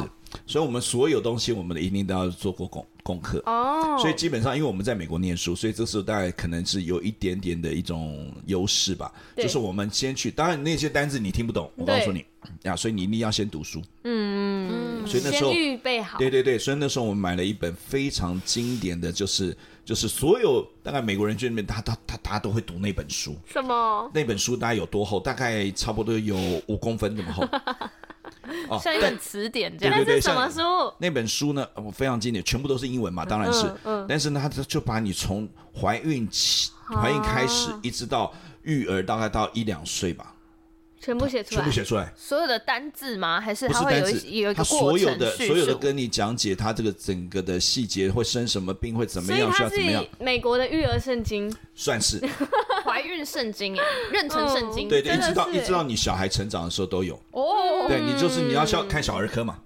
[0.47, 3.97] 所以，我们所有东西，我们的一定都要做过功功课哦。
[3.99, 9.13] 所以基本上，因为我们在美国念书，所以这时候大概可能是有一点点的一种优势吧。
[9.37, 12.25] 就是我们先去，当然那些单字你听不懂，我告诉你
[12.63, 13.83] 呀，所以你一定要先读书。
[14.05, 15.07] 嗯嗯。
[15.07, 16.19] 所以那时候预备好。
[16.19, 23.37] 对对对，所以那时候我们买了一本非常经典的就是就是所有大概美国人圈里面，他他他他都会读那本书。
[23.47, 24.11] 什么？
[24.15, 25.19] 那本书大概有多厚？
[25.19, 26.37] 大概差不多有
[26.67, 27.49] 五公分这么厚。
[28.69, 29.95] 哦，像一本词典这样。
[29.95, 30.61] 对对对，什么书？
[30.99, 31.67] 那本书呢？
[31.75, 33.73] 我非常经典，全部都是英文嘛，当然是。
[33.85, 34.05] 嗯。
[34.09, 40.35] 但是呢，他就把你从怀孕起、怀孕开始，一直到育儿，大概到一两岁吧，
[41.01, 41.57] 全部写出来。
[41.57, 42.13] 全部写出来。
[42.15, 43.41] 所有的单字吗？
[43.41, 44.11] 还是他会有
[44.45, 44.99] 有一个过程？
[44.99, 50.05] 所有的所有的跟你讲解他这个整个的细节，会生什么病，会怎么样，需要怎么样？
[50.19, 52.21] 美国的育儿圣经算是。
[52.85, 57.87] 怀孕圣经哎，妊娠圣经，对对，一直到一直到你小孩成长的时候都有哦。
[57.87, 59.59] 对，你就是你要需要看小儿科嘛，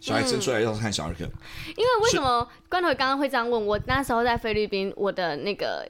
[0.00, 1.24] 小孩生出来要看小儿科。
[1.76, 3.78] 因为为什么关头刚刚会这样问我？
[3.86, 5.86] 那时候在菲律宾，我的那个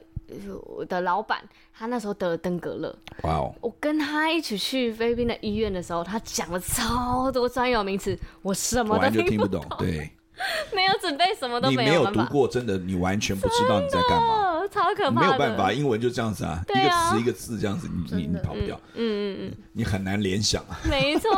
[0.65, 1.41] 我的老板，
[1.73, 2.95] 他那时候得了登革热。
[3.23, 3.55] 哇哦！
[3.61, 9.63] 我跟他一起去菲律宾的医院的时候，他讲了超多专有名词，我什么都听不懂。
[9.77, 10.09] 对，
[10.73, 11.91] 没有准备，什么都没有。
[11.91, 14.49] 你没有读过，真的，你完全不知道你在干嘛。
[14.71, 15.21] 超可怕。
[15.21, 20.79] 没有办法，英文就这样子啊，啊一个词一个字这样子，你你你跑不掉，嗯嗯嗯，你很难联想啊。
[20.89, 21.29] 没错，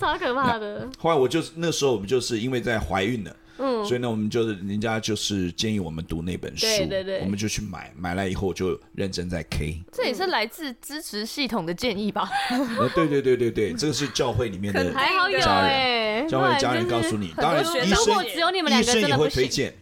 [0.00, 0.88] 超可怕的。
[0.98, 3.36] 后来我就是那时候我们就是因为在怀孕了。
[3.60, 9.82] 嗯，所以呢，我们就是人家就是建议我们读那本书，对对对，我们就去买，买来以后就认真在 K。
[9.92, 12.30] 这也是来自支持系统的建议吧？
[12.50, 19.72] 呃，对对对对对，这个是教会里面的还好有哎，教会的家人告诉你，当然医生只有你们两个医生也会推荐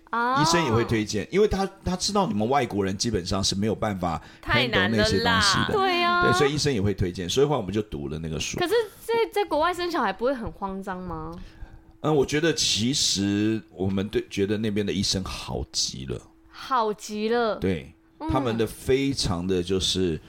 [0.41, 8.59] 医生也会推荐，因为他他知道你们外国人基本上是没有办法 handle 那些东西的，对呀，对，所以医生也会推荐，所以后来我们就读了那个书。
[8.59, 11.33] 可是，在在国外生小孩不会很慌张吗？
[12.01, 17.57] 嗯，我觉得其实我们对觉得那边的医生好极了，好极了。
[17.57, 20.21] 对，嗯、他们的非常的就是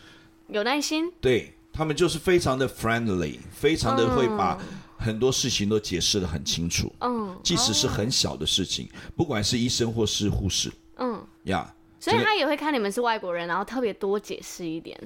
[0.48, 4.60] 有耐心，对他们就是非常的 friendly，非常的会把
[4.98, 6.92] 很多事情都解释的很清楚。
[7.02, 14.98] 嗯，即使是很小的事情，嗯、不管是医生或是护士，嗯呀所以他也会看你们是外国人，然后特别多解释一点。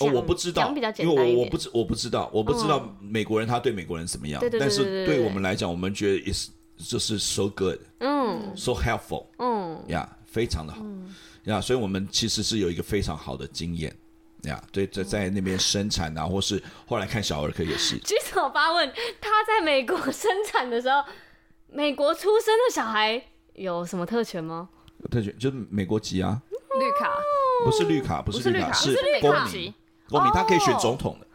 [0.00, 10.80] 哦，我不知道，因为我我不知我不知道，我不知道美国人他对美国人怎么样，但是对我们来讲，我们觉得 is 就是 so good，嗯，so helpful，嗯，呀，非常的好，
[11.44, 13.94] 呀，所以我们其实是有一个非常好的经验，
[14.44, 17.98] 呀，对，在在那边生产啊，或是后来看小儿科也是。
[17.98, 21.04] 举手发问，他在美国生产的时候，
[21.68, 24.70] 美国出生的小孩有什么特权吗？
[25.02, 26.40] 有特权就是美国籍啊，
[26.78, 27.10] 绿卡，
[27.64, 29.74] 不是绿卡，不是绿卡，是公民。
[30.10, 31.26] 公民他可以选总统的。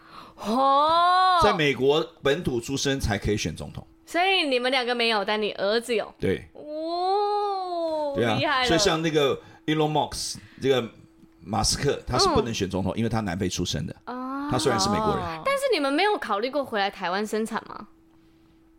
[0.52, 6.14] 哦，在美国本土出生才可以选总统，所以你们两个没有，但你儿子有。
[6.20, 10.86] 对，哦，对啊，所以像那个 Elon Musk 这个
[11.42, 13.96] 马斯克，他是不能选总统，因为他南非出生的。
[14.08, 17.88] 哦，他虽然是美国人，但是你们没有考虑过回来台湾生产吗？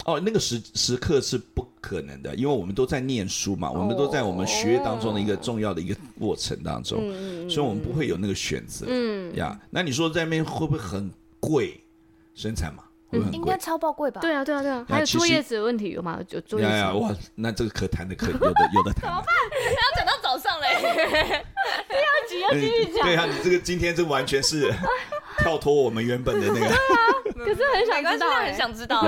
[0.07, 6.99] 哦，那个时时刻是不可能的，因为我们都在念书嘛，我们都在我们学业当中的一个重要的一个过程当中，
[7.51, 8.87] 所以我们不会有那个选择。
[8.89, 11.81] 嗯呀，那你说在那边会不会很贵
[12.35, 12.85] 生产嘛？
[13.09, 13.37] 会很贵？
[13.37, 14.21] 应该超爆贵吧？
[14.21, 14.87] 对啊，对啊，对啊。
[14.89, 16.21] 还有坐月子的问题有吗？
[16.31, 16.73] 有坐月子。
[16.73, 19.03] 呀哇，那这个可谈的可有的有的谈。
[19.03, 19.35] 怎么办？
[19.75, 20.75] 要讲到早上嘞？
[21.89, 23.07] 不要急，要继续讲。
[23.07, 24.73] 对啊，你这个今天这完全是
[25.39, 26.75] 跳脱我们原本的那个。
[27.37, 29.05] 可是很想知道，很想知道。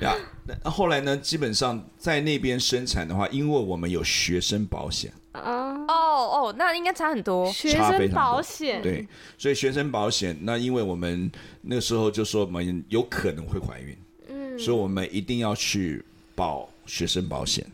[0.00, 0.14] 呀，
[0.62, 1.16] 那后来呢？
[1.16, 5.12] 基本上在那边生产的话，因为我们有学生保险。
[5.34, 7.50] 哦哦，那应该差很多。
[7.52, 11.30] 学生保险，对，所以学生保险，那因为我们
[11.62, 13.96] 那时候就说我们有可能会怀孕，
[14.28, 16.04] 嗯，所以我们一定要去
[16.34, 17.66] 保学生保险。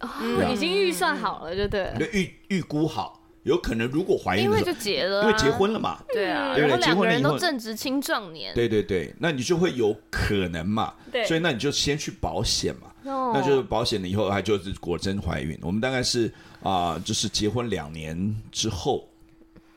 [0.00, 0.08] 哦，
[0.52, 1.92] 已经预算好了，就对。
[1.98, 3.21] 对，预预估好。
[3.44, 6.80] 有可能如果怀孕，因为就结了，因为结婚了嘛，对啊，对不对？
[6.80, 15.58] 结婚了以后都正值青壮年，对对对，那你就会有可能嘛，对，所以那你就先去保险嘛，那就是保险了以后，还就是果真怀孕。
[15.62, 19.08] 我们大概是啊，就是结婚两年之后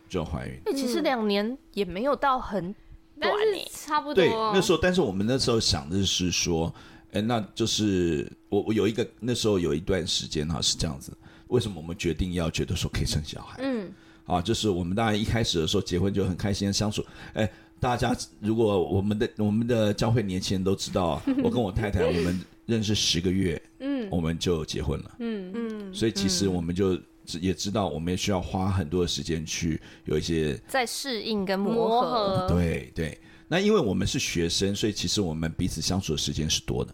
[0.08, 0.60] 就怀孕。
[0.64, 2.74] 那其实两年也没有到很
[3.20, 3.34] 短，
[3.72, 4.14] 差不多。
[4.14, 6.72] 对，那时候，但是我们那时候想的是说，
[7.14, 11.12] 哎，那就是我我有一个那时候有一段时间哈是这样子。
[11.48, 13.60] 为什么我们决定要觉得说可以生小孩？
[13.62, 13.92] 嗯，
[14.26, 17.06] 啊，就是我们当然一开始的时候结婚就很开心的相处。
[17.34, 27.00] 哎，大家如果我们的我们的教会年轻人都知道， 我跟我太太我们认识十个月，嗯，我们就结婚了，嗯嗯，所以其实我们就
[27.40, 32.48] 也知道，我们也需要花很多的时间去有一些在适应跟磨合。
[32.50, 36.94] 对对，那因为我们是学生，所以其实我们彼此相处的时间是多的，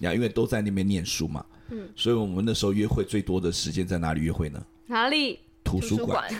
[0.00, 1.44] 呀，因为都在那边念书嘛。
[1.70, 4.60] 嗯，所以我们那时候约会最多的时间在哪里约会呢？
[4.86, 5.40] 哪里？
[5.64, 6.26] 图书馆。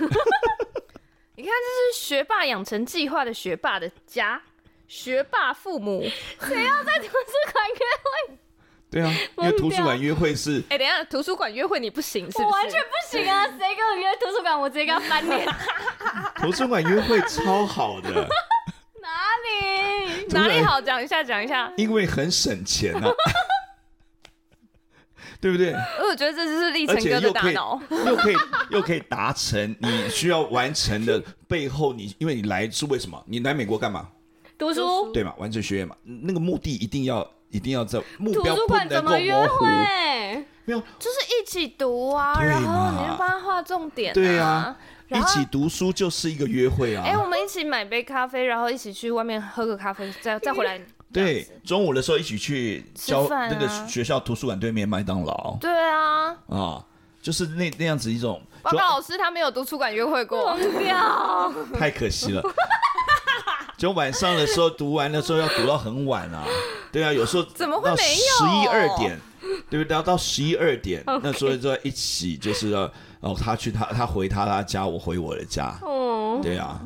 [1.37, 4.43] 你看，这是学霸养成计划的学霸的家，
[4.87, 6.03] 学霸父母，
[6.41, 7.81] 谁要在图书馆约
[8.29, 8.39] 会？
[8.91, 10.63] 对啊，因为图书馆约会是……
[10.69, 12.45] 哎，等一下，图书馆约会你不行是不是？
[12.45, 13.47] 我完全不行啊！
[13.57, 15.49] 谁跟我约图书馆，我直接跟他翻脸。
[16.43, 18.11] 图书馆约会超好的。
[19.01, 19.09] 哪
[19.47, 20.27] 里？
[20.31, 20.81] 哪里好？
[20.81, 21.73] 讲一下，讲一下。
[21.77, 23.11] 因为很省钱啊。
[25.41, 25.73] 对不对？
[26.09, 28.37] 我觉得这就是立成哥的大脑，又可以
[28.71, 33.23] 又可以达成你需要完成的背后，你因为你来是为什么？
[33.27, 34.09] 你来美国干嘛？
[34.59, 35.33] 读书，对嘛？
[35.39, 35.97] 完成学业嘛？
[36.05, 39.67] 那个目的一定要一定要在目标图书馆怎么约会？
[40.67, 44.77] 没有，就是一起读啊，然后你就帮他画重点，对啊，
[45.09, 47.03] 一起读书就是一个约会啊。
[47.07, 50.79] 哎，我们一起买杯咖啡，然后一起去外面喝个咖啡，再再回来。
[51.13, 55.57] 对，中午的时候一起去交那个学校图书馆对面麦当劳。
[55.61, 56.85] 对啊，啊，
[57.21, 58.41] 就是那那样子一种。
[58.63, 62.43] 报告老师，他没有图书馆约会过，掉 太可惜了。
[63.77, 66.45] 就晚上的时候读完的时候要读到很晚啊。
[66.93, 69.19] 对啊，有时候怎么会没有十一二点？
[69.71, 69.95] 对不对？
[69.95, 72.73] 要到十一二点 那所以就在一起，就是
[73.21, 75.75] 哦，他去他他回他他家，我回我的家。
[75.83, 76.81] 哦、oh.，对啊。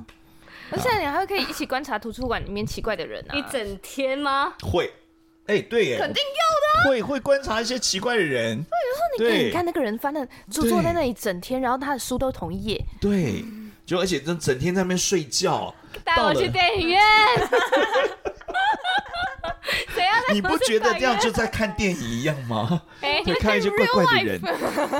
[0.74, 3.34] 那现在你还可以一起观察图书馆里面奇怪的人啊？
[3.36, 4.54] 一整天吗？
[4.60, 4.92] 会。
[5.46, 6.88] 哎、欸，对耶，肯定要的。
[6.88, 8.56] 会会观察一些奇怪的人。
[9.18, 12.82] 对，有时候你你看那个人翻的，就坐在那里整天，然后他的书都同一页。
[13.00, 13.44] 对，
[13.84, 15.74] 就而且整整天在那边睡觉。
[16.02, 16.98] 带我去电影院。
[20.32, 22.82] 你不觉得这样就在看电影一样吗？
[23.02, 24.40] 欸、 对，看一些怪怪的人，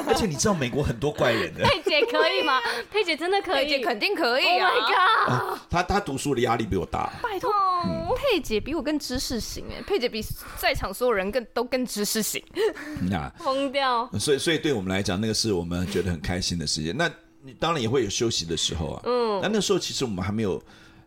[0.07, 1.65] 而且你知道美国很多怪人的。
[1.65, 2.61] 佩姐可以吗？
[2.91, 7.13] 佩姐真的可以，佩姐肯定可以啊！Oh my God 啊他他读书的压力比我大。
[7.23, 7.51] 拜托、
[7.85, 10.25] 嗯，佩姐比我更知识型哎，佩姐比
[10.59, 12.43] 在场所有人更都更知识型。
[13.11, 14.09] 那疯掉。
[14.19, 16.97] 所以所以对我们来讲，那个是我们觉得很开心的时间。
[16.97, 17.11] 那
[17.43, 19.03] 你当然也会有休息的时候啊。
[19.05, 19.41] 嗯。
[19.43, 20.63] 那那时候其实我们还没有。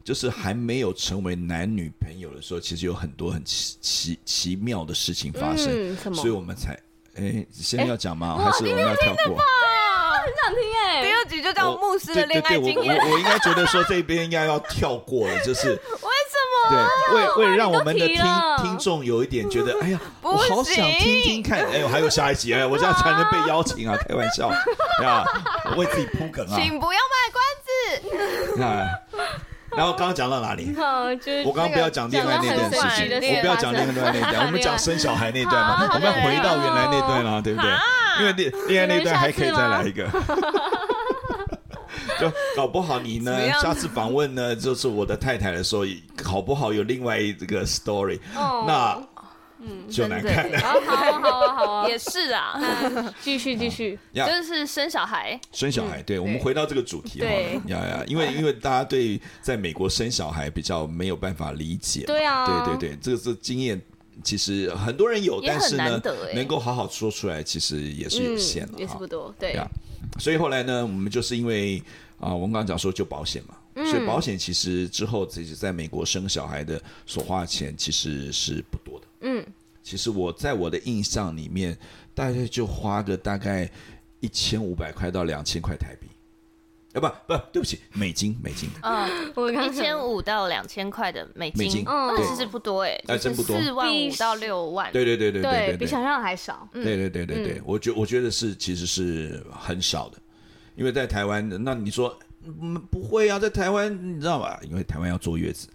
[0.07, 5.67] 就是还没有成为男女朋友的时候，其实有很多很奇奇奇妙的事情发生，
[6.05, 6.71] 嗯、所以我们才
[7.15, 8.37] 哎，现在要讲吗？
[8.37, 9.35] 还是我们要跳过？
[9.35, 11.01] 很想听哎。
[11.03, 12.97] 第二集就叫牧师的恋爱经验。
[12.99, 16.37] 我我 我应该觉得说这边应该要跳过了，就是 为什
[16.71, 16.87] 么？
[17.11, 18.23] 对，为为了让我们的听
[18.61, 21.65] 听众有一点觉得，哎呀，我好想听听看。
[21.65, 23.97] 哎呦，还有下一集哎，我这样才能被邀请啊！
[24.07, 24.47] 开玩笑
[25.03, 25.25] 啊，
[25.71, 28.63] 我为自己铺梗啊，请不要卖关子。
[28.63, 28.87] 啊。
[29.77, 30.73] 然后刚刚讲到哪里？
[31.45, 32.79] 我刚刚不要讲恋爱那段事
[33.21, 35.87] 情，我不要讲恋爱那段，我们讲生小孩那段嘛。
[35.93, 37.71] 我们要回到原来那段了，对不对？
[38.19, 40.07] 因为恋恋爱那段还可以再来一个。
[42.19, 45.83] 就搞不好你呢，下次访问呢，就是我的太太的时候，
[46.23, 48.19] 好不好有另外一个 story？
[48.65, 48.97] 那。
[49.67, 50.59] 嗯，就难看的。
[50.59, 52.59] 好啊，好啊，好啊， 也是啊。
[53.21, 55.39] 继续，继续，就是生小孩。
[55.51, 57.27] 生小孩，对，我们回到这个主题哈。
[57.67, 62.03] 呀呀，因为因为大家对在美国生小孩比较没有办法理解。
[62.05, 63.81] 对啊，对对对，这个是经验，
[64.23, 66.01] 其实很多人有，但是呢，
[66.33, 69.33] 能够好好说出来，其实也是有限的，也是不多。
[69.37, 69.67] 对呀，
[70.19, 71.81] 所以后来呢，我们就是因为
[72.19, 79.07] 啊，我们刚刚讲说就保险嘛，所以保险其实之后自己在美国生小孩的所花的钱其实是不多的。
[79.21, 79.45] 嗯，
[79.87, 81.77] 其实我在我的印象里面，
[82.13, 83.71] 大概就花个大概
[84.19, 86.07] 一千五百块到两千块台币，
[86.93, 88.69] 啊不不，对不起，美金美金。
[88.81, 96.67] 嗯，我一千五到两千块的美金，美金，嗯，其实不多哎，哎，真不多，四万五到六万，对对对对对，比想象还少。
[96.73, 100.17] 对对对对对，我觉我觉得是其实是很少的，
[100.75, 104.59] 因为在台湾，那你说嗯不会啊，在台湾你知道吧？
[104.69, 105.69] 因为台湾要坐月子，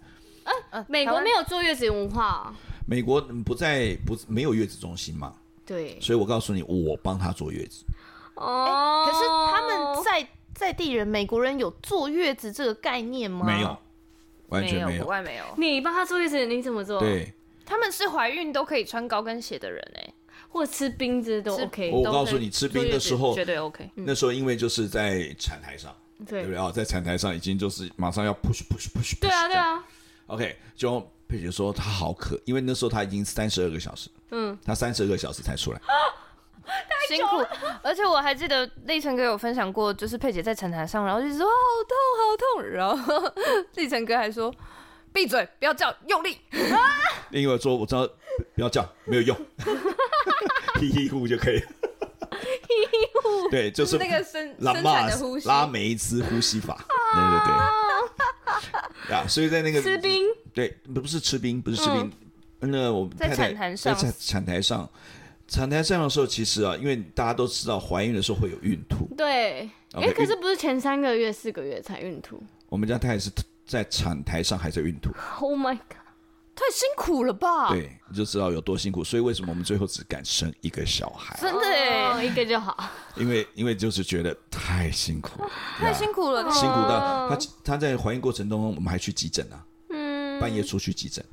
[0.69, 2.55] 嗯，美国没有坐月子文化。
[2.85, 5.33] 美国不在不没有月子中心嘛？
[5.65, 7.85] 对，所以我告诉你，我帮他坐月子。
[8.35, 13.45] 哦，可是他们在在地人美国人有坐月子这个概念吗？
[13.45, 13.77] 没有，
[14.49, 15.43] 完全没有，国外没有。
[15.57, 16.99] 你帮他坐月子，你怎么做？
[16.99, 17.31] 对，
[17.65, 20.13] 他们是怀孕都可以穿高跟鞋的人哎，
[20.49, 21.91] 或者吃冰子都 OK。
[21.91, 23.89] 我告诉你，吃冰的时候绝对 OK。
[23.95, 25.95] 那时候因为就是在产台上，
[26.27, 26.69] 对不对啊？
[26.69, 29.17] 在产台上已经就是马上要 push push push。
[29.21, 29.81] 对啊，对啊。
[30.27, 31.09] OK，就。
[31.33, 35.81] 佩姐说她好渴，因为那时候她已经三十二个小时，嗯，她三十二个小时才出来，
[36.63, 37.43] 太辛苦。
[37.81, 41.51] 而且我还记得立成哥有分享过，就是佩姐在产台上，然后就说好
[41.89, 43.33] 痛好痛，然后
[43.73, 44.53] 立成哥还说
[45.11, 46.37] 闭嘴，不要叫，用力。
[47.31, 48.07] 因为我说我知道
[48.53, 49.35] 不要叫，没有用，
[50.75, 51.67] 嘿嘿呼就可以了。
[52.29, 52.39] 嘿
[52.91, 56.77] 嘿呼，对，就是那个生拉生产的呼吸，拉梅兹呼吸法，
[57.15, 57.82] 对对对。
[59.09, 60.23] 啊，所以在那个吃冰。
[60.53, 62.11] 对，不是吃冰，不是吃冰。
[62.61, 64.89] 嗯、那我太太在产台上，在产台上，
[65.47, 69.07] 产台上的时候，其实啊，因为大家都知道，怀孕的时候会有孕吐。
[69.17, 72.41] 对，哎、okay，可是不是前三个月、四个月才孕吐？
[72.69, 73.29] 我们家太太是
[73.65, 75.11] 在产台上还在孕吐。
[75.39, 76.02] Oh my god！
[76.55, 77.69] 太辛苦了吧？
[77.69, 79.03] 对，你就知道有多辛苦。
[79.03, 81.37] 所以为什么我们最后只敢生一个小孩？
[81.41, 82.89] 真的一个就好。
[83.15, 89.65] 因为因为就是觉得太辛苦了，太辛苦了，辛苦到他他在怀孕过程中，我们还去急诊啊。
[90.39, 91.23] 半夜出去急诊，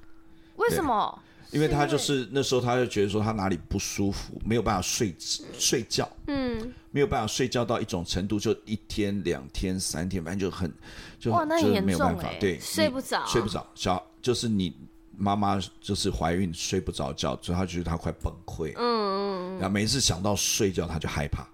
[0.56, 1.18] 为什么？
[1.50, 5.12] 因为他就是那时候他就觉得说他哪里不舒服，没有办法睡
[5.58, 10.72] 睡觉，嗯，没有办法睡觉到一种程度，就一天两天三天，反正就很
[11.18, 14.72] 就哇，那很严重，就没有办法，对，睡不着，睡不着，小就是你
[15.20, 21.46] 妈妈就是怀孕睡不着觉，所以她觉得她快崩溃，嗯嗯，然后每次想到睡觉她就害怕。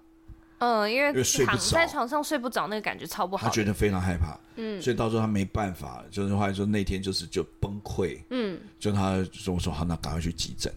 [0.58, 1.12] 嗯，因为
[1.44, 3.46] 躺在床上睡不着，那个感觉超不好。
[3.46, 10.72] 她觉得非常害怕，嗯，所以到时候她没办法，就是后来说那天就是就崩溃，嗯，就她说我说好，那赶快去急诊。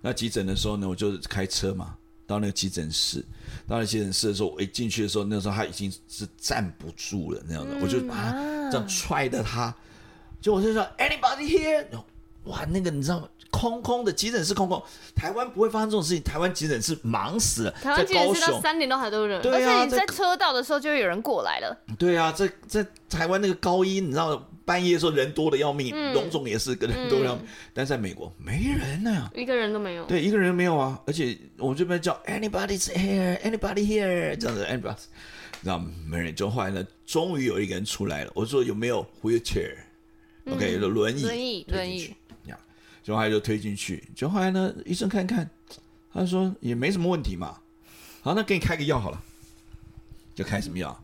[0.00, 1.96] 那急诊的时候呢，我就开车嘛，
[2.26, 3.20] 到那个急诊室，
[3.68, 8.32] 到那个急诊室的时候，我一进去的时候，那时候她已经是站不住了那样的，嗯、我就把她
[8.70, 9.72] 这样踹的她，
[10.40, 11.86] 就我就说 anybody here，
[12.44, 13.28] 哇，那个你知道吗？
[13.50, 14.82] 空空的急诊室空空，
[15.14, 16.22] 台湾不会发生这种事情。
[16.22, 21.76] 台湾急诊室忙死了，台湾急诊室到三点都还都人，对啊，而且你在车道的时候就会有人过来了。
[21.96, 30.04] 对啊，在在台湾那个高音，你知道半夜的时候人多的要命，荣总也是个人多要命，但在美国没人呢、啊，一个人都没有。
[30.06, 34.96] 对，一个人没有啊，而且我们这边叫 anybody's here，anybody here 这样子，anybody，
[35.62, 35.78] 知道
[36.08, 36.34] 没人。
[36.34, 42.14] 就后来呢，终于有一个人出来了，我说有没有 wheelchair？OK，、嗯、有轮椅，轮椅，轮椅。
[43.04, 45.48] 就后来就推进去，就后来呢，医生看看，
[46.10, 47.60] 他说也没什么问题嘛，
[48.22, 49.22] 好，那给你开个药好了，
[50.34, 50.98] 就开什么药？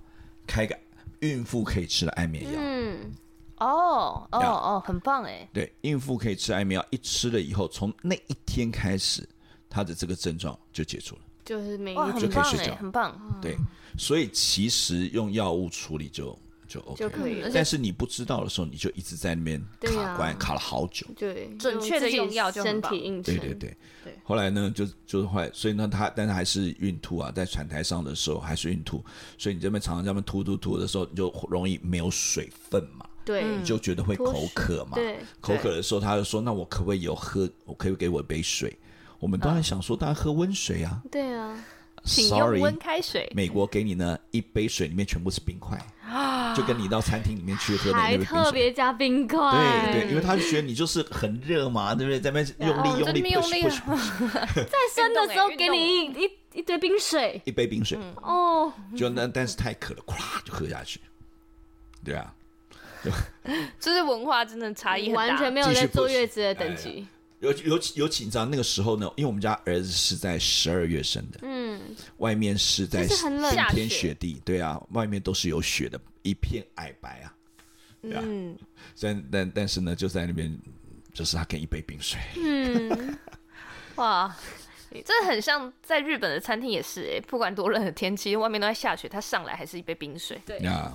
[0.46, 0.74] 开个
[1.18, 2.58] 孕妇可以吃的安眠药。
[2.58, 3.12] 嗯，
[3.58, 5.46] 哦哦哦，很棒哎。
[5.52, 9.28] 对，孕妇可以吃安眠药，一吃了以后，从那一天开始，
[9.68, 13.14] 他的这个症状就解除了，就是每就可以睡觉，很棒。
[13.42, 13.54] 对，
[13.98, 16.36] 所以其实用药物处理就。
[16.70, 17.50] 就 OK，就可以了。
[17.52, 21.04] 但是你不知道的时候，你就一直在那边卡关，卡了好久。
[21.16, 23.76] 对，准确的用药就身体应对对对。
[24.04, 29.04] 对后来呢，就就是后来，所以呢，他但是还是孕吐啊，在产台上的时候还是孕吐，
[29.36, 33.04] 所以你这边常常这边吐吐吐的时候，你就容易没有水分嘛。
[33.24, 33.44] 对。
[33.56, 34.94] 你就觉得会口渴嘛。
[34.94, 35.18] 对。
[35.40, 37.50] 口渴的时候，他就说：“那我可不可以有喝？
[37.64, 38.78] 我可以给我一杯水？”
[39.18, 41.02] 我们当然想说，当然喝温水啊。
[41.10, 41.62] 对啊。
[42.02, 43.30] 请用温开水。
[43.36, 45.78] 美国给你呢一杯水，里面全部是冰块。
[46.60, 49.38] 就跟你到餐厅里面去喝的那个冰水，还特别加冰块，
[49.92, 52.20] 对对，因为他就觉得你就是很热嘛，对不对？
[52.20, 55.78] 在那边用力用力，用力，在生的时候给你
[56.12, 61.00] 一一一堆冰水，一杯冰水，哦，就那但是太渴了，咵就喝下去，
[62.04, 62.34] 对啊，
[63.80, 67.06] 就是文化真的差异很大，完全没有在坐月子的等级。
[67.40, 71.80] 尤尤其尤其你知道那个时候呢，因为我们家儿子是在十二月生的，嗯，
[72.18, 77.34] 外面是在冰天雪地，对啊，外面都是有雪的，一片皑白啊，
[78.02, 78.58] 对啊，嗯，
[79.00, 80.54] 但但但是呢，就在那边，
[81.14, 83.18] 就是他给一杯冰水，嗯，
[83.96, 84.36] 哇，
[85.02, 90.58] 这很像在日本的餐厅也是哎，不管多冷的天气，外面都在下雪，他上来还是一杯冰水，对。
[90.58, 90.92] 啊，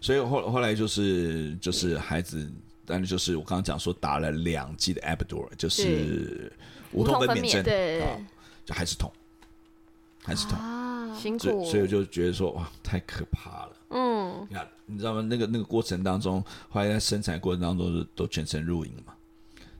[0.00, 2.50] 所以后后来就是就是孩子。
[2.86, 6.52] 但是就是我刚刚讲说打了两剂的 Epidural 就是
[6.92, 8.02] 无痛分娩针，对，
[8.64, 9.10] 就还是痛，
[10.22, 13.72] 还是痛，啊、辛苦，所以我就觉得说哇，太可怕了。
[13.90, 15.22] 嗯，你看，你知道吗？
[15.22, 19.14] 那个那个过程当中，后来在生产过程当中都都全程录影嘛，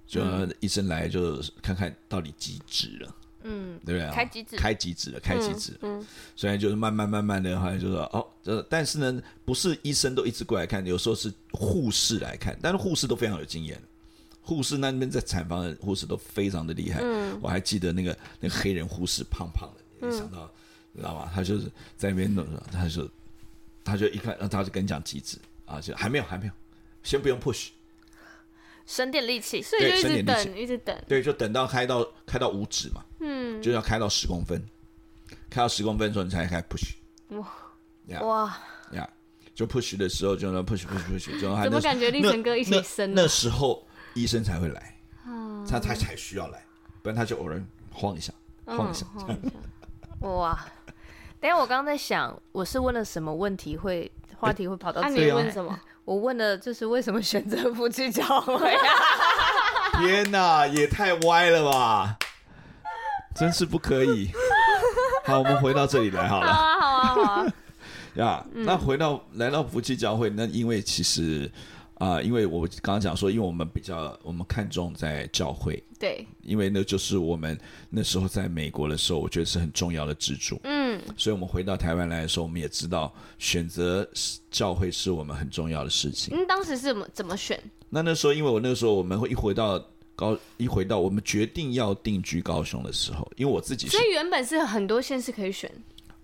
[0.07, 0.23] 就
[0.61, 3.15] 医生来就看看到底几指了。
[3.45, 4.11] 嗯，对不对？
[4.11, 4.57] 开几指？
[4.57, 5.21] 开几指了？
[5.21, 5.73] 开几指？
[5.83, 13.81] 嗯，所以就是慢慢慢慢的，后来就说哦，这但是呢，不是医生都一直过来看，有时候是护士来看，但是护士都非常有经验，
[14.41, 17.01] 护士那边在产房的护士都非常的厉害。
[17.03, 20.51] 嗯，我还记得那个那个黑人护士胖胖的，没想到
[20.93, 21.31] 你，知道吗？
[21.35, 21.65] 他就是
[21.97, 23.09] 在那边弄，他就
[23.85, 25.37] 他就一看，他就跟你讲几指
[25.67, 26.53] 啊，就还没有，还没有，
[27.03, 27.69] 先不用 push。
[28.87, 30.97] 省点力气，所以就一直等，一直等。
[31.09, 34.63] 对，就等到开到开到五指嘛，嗯，就要开到十公分，
[35.49, 36.95] 开到十公分的时候你才开始 push。
[37.39, 37.49] 哇
[38.21, 38.59] 哇
[38.93, 39.09] 呀！
[39.55, 43.15] 就 push 的时候就那 push push push，就怎么感觉立成哥一起生？
[43.15, 44.97] 那时候医生才会来，
[45.69, 46.65] 他他才需要来，
[47.03, 48.33] 不然他就偶尔晃一下，
[48.67, 49.07] 晃一下。
[50.21, 50.59] 哇！
[51.41, 54.11] 等下我刚刚在想，我是问了什么问题会
[54.45, 55.31] 话题会跑到这里？
[55.33, 55.79] 问什么？
[56.05, 58.77] 我问的就是为什么选择夫妻教会？
[59.99, 62.17] 天哪，也太歪了吧！
[63.35, 64.31] 真是不可以。
[65.25, 66.53] 好，我们回到这里来好了。
[66.53, 67.47] 好啊，好啊，好啊。
[68.17, 71.51] 呀，那回到来到夫妻教会，那因为其实。
[72.05, 84.07] 啊、呃，因为我刚刚讲说，因为我们比较我们看重在教会，对，因为那就是我们那时候在美国的时候，我觉得是很重要的支柱，嗯，所以我们回到台湾来的时候，我们也知道选择
[84.51, 86.37] 教会是我们很重要的事情。
[86.37, 87.59] 嗯，当时是怎么怎么选？
[87.89, 89.83] 那那时候，因为我那个时候我们会一回到
[90.15, 95.71] 高一回到我们决定要定居高雄的时候，因为我自己是，所以原本是很多县市可以选。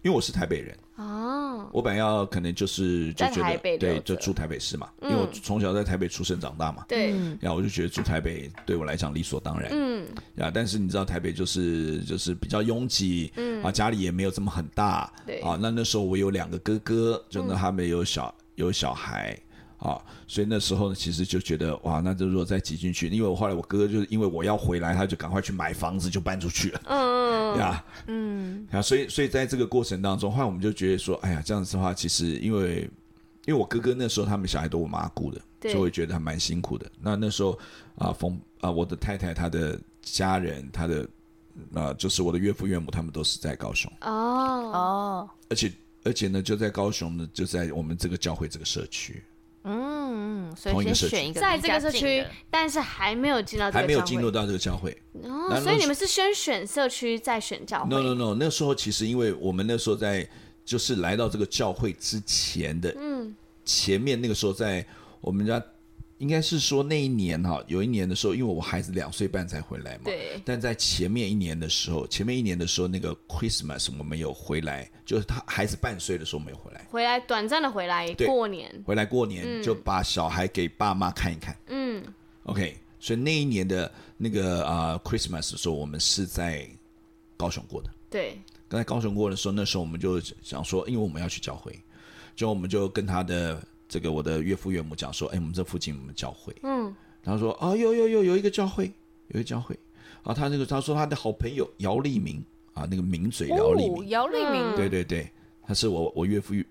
[0.03, 13.63] 因为我是台北人哦，我本来要可能就是就觉得对，就住台北市嘛，嗯、因为我从小在台北出生长大嘛，对，然后我就觉得住台北对我来讲理所当然，嗯，呀，但是你知道台北就是就是比较拥挤，嗯。
[13.63, 15.41] 啊，家里也没有这么很大，对。
[15.41, 19.39] 啊，那那时候我有两个哥哥，就那他们有小有小孩。
[19.81, 26.81] 啊，所以那时候呢，其实就觉得哇，那就如果再挤进去，因为我后来我哥哥就是因为我要回来，他就赶快去买房子，就搬出去了。
[26.85, 32.89] 嗯呀，嗯啊，所以所以在这个过程当中，后来我们就觉得说，哎呀，这样子的话，其实因为
[33.47, 36.91] 因为我哥哥那时候他们小孩都我妈顾的，对所以我觉得还蛮辛苦的。
[37.01, 37.59] 那那时候
[37.97, 41.09] 啊，冯啊，我的太太她的家人，她的
[41.73, 43.91] 啊，就是我的岳父岳母，他们都是在高雄。
[44.03, 45.73] 哦哦，而且
[46.05, 49.23] 而且呢，就在高雄呢，就在我们这个教会这个社区。
[49.65, 54.97] 嗯，嗯，所以先选一个在这个社区，但是还没有进到这个还没有进入到这个教会。
[55.23, 60.29] 哦，所以你们是先选社区再选教会？No No No，那时候其实因为我们那时候在
[60.65, 63.35] 就是来到这个教会之前的，嗯，
[63.65, 64.85] 前面那个时候在
[65.21, 65.63] 我们家。
[66.21, 70.03] 应该是说那一年哈，有一年的时候，因为我孩子两岁半才回来嘛。
[70.05, 70.39] 对。
[70.45, 76.87] 但在前面一年的时候，前面一年的时候，那个 Christmas 我们有回来，就是他孩子半岁的时候没有回来。
[76.91, 78.71] 回来短暂的回来过年。
[78.85, 81.57] 回来过年、嗯、就把小孩给爸妈看一看。
[81.69, 82.05] 嗯。
[82.43, 86.69] OK，所以那一年的那个啊、uh, Christmas 的时候，我们是在
[87.39, 87.89] 高雄过的。
[88.11, 88.39] 对。
[88.69, 91.75] 刚才高雄过的时候，那时候我们就想说，因为我们要去教会，
[92.37, 93.59] 就我们就跟他的。
[93.91, 98.85] 这个我的岳父岳母讲说，哎，我们这附近有没有教会，嗯，然后说，啊，有有有有一个教会，
[99.27, 99.77] 有一个教会，
[100.23, 102.41] 啊，他那个他说他的好朋友姚立明
[102.73, 105.29] 啊，那个名嘴姚立明，姚立明，对对对，
[105.67, 106.65] 他是我我岳父岳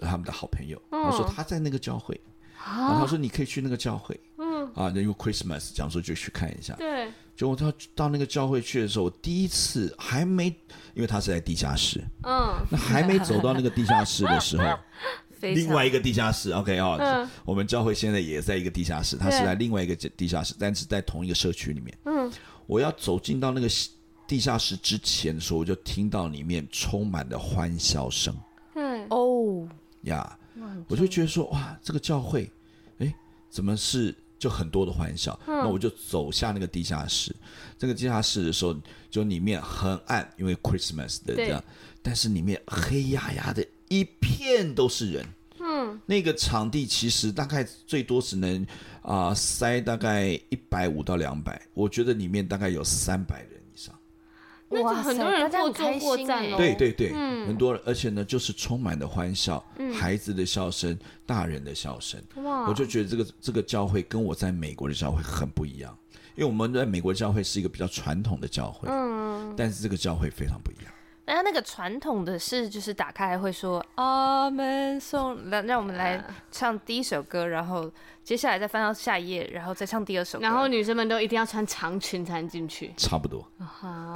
[0.00, 2.20] 他们的好朋友，他说他在那个教会，
[2.66, 10.46] 然后他说你可以去那个教会，嗯，啊，因为 Christmas 讲说就去看一下，对，就我到到那个教会去的时候，我第一次还没，
[10.94, 14.64] 因为他是在地下室，嗯，那还没走到那个地下室的时候。
[15.52, 21.98] 另外一个地下室，OK 哦，嗯、我们教会现在也在一个地下室，它是在另外一个地下室，但是在同一个社区里面。
[22.04, 22.32] 嗯，
[22.66, 23.68] 我要走进到那个
[24.26, 28.34] 地下室之前的时候，我就听到里面充满了欢笑声。
[28.74, 29.68] 嗯，哦，
[30.02, 30.38] 呀，
[30.88, 32.50] 我就觉得说，哇，这个教会，
[32.98, 33.14] 哎，
[33.50, 35.38] 怎么是就很多的欢笑？
[35.46, 37.34] 嗯、那我就走下那个地下室，
[37.78, 38.74] 这个地下室的时候，
[39.10, 41.62] 就里面很暗，因为 Christmas 的这样，
[42.02, 43.64] 但是里面黑压压的。
[44.00, 45.26] 一片都是人，
[45.60, 48.62] 嗯，那个场地其实大概最多只能
[49.02, 53.94] 啊、呃、塞大概一百五到两百，我觉得里面大概有三百人以上。
[54.68, 56.56] 那就很多人过坐过站哦。
[56.56, 62.20] 对对对，嗯、很多人，而且呢，就是充满了欢笑，嗯、孩子的笑声，大人的笑声。
[62.42, 62.68] 哇！
[62.68, 65.96] 我就觉得这个这个教会跟我在美国的教会很不一样，
[66.34, 70.92] 因为我们在美国教会是一个比较传统的教会，嗯，但是这个教会非常不一样。
[71.26, 76.22] 那那个传统的是，就是打开会说阿门颂，让让我们来
[76.52, 77.90] 唱第一首歌，然后
[78.22, 80.42] 接下来再翻到下一页，然后再唱第二首歌。
[80.42, 82.92] 然后女生们都一定要穿长裙才能进去。
[82.96, 83.40] 差不多。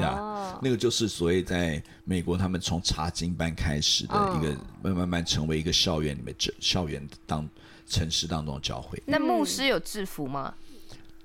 [0.00, 7.48] 呀，那个就是所谓在美国，他们从查经班开始的一个，慢慢慢成为一个校园里面，这校园当
[7.86, 9.02] 城市当中的教会。
[9.06, 10.54] 那牧师有制服吗？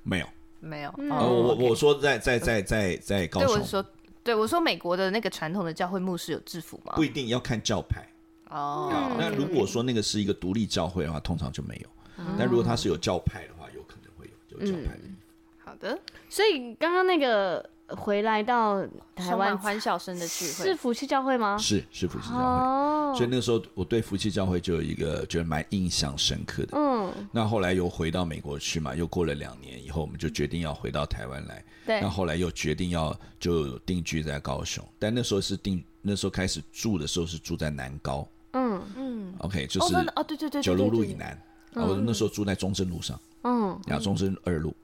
[0.04, 0.28] 没有，
[0.62, 0.94] 没有。
[0.98, 3.50] 我我我说在在在在在高雄。
[3.50, 3.86] 对，我说
[4.62, 6.94] 美国的那个传统的教会牧师有制服吗？
[6.96, 8.06] 不一定要看教派
[8.50, 9.16] 哦。
[9.18, 11.90] 那如果说那个是一个独立教会的话，通常就没有。
[12.18, 15.16] 嗯、但如果他是有教派的话，有可能会有有教派的、嗯。
[15.64, 16.00] 好的，
[16.30, 17.70] 所以刚刚那个。
[17.96, 18.86] 回来到
[19.16, 20.52] 台湾欢笑声的聚会。
[20.52, 21.58] 是福气教会吗？
[21.58, 26.78] 是是福气教会，哦、所以那个时候我对福气教会就有一个觉得蛮印象深刻的。
[26.78, 31.64] 嗯，那后来又回到美国去嘛，又过了两年以后，我们就决定要回到台湾来。
[31.86, 38.28] 对，那后来又决定要就定居在高雄，但那时候是定那时候开始住的时候是住在南高。
[38.54, 38.82] 嗯。
[38.96, 41.38] 嗯，OK，就是哦对对对九如路以南，
[41.74, 44.76] 我那时候住在中正路上，嗯，然后中正二路。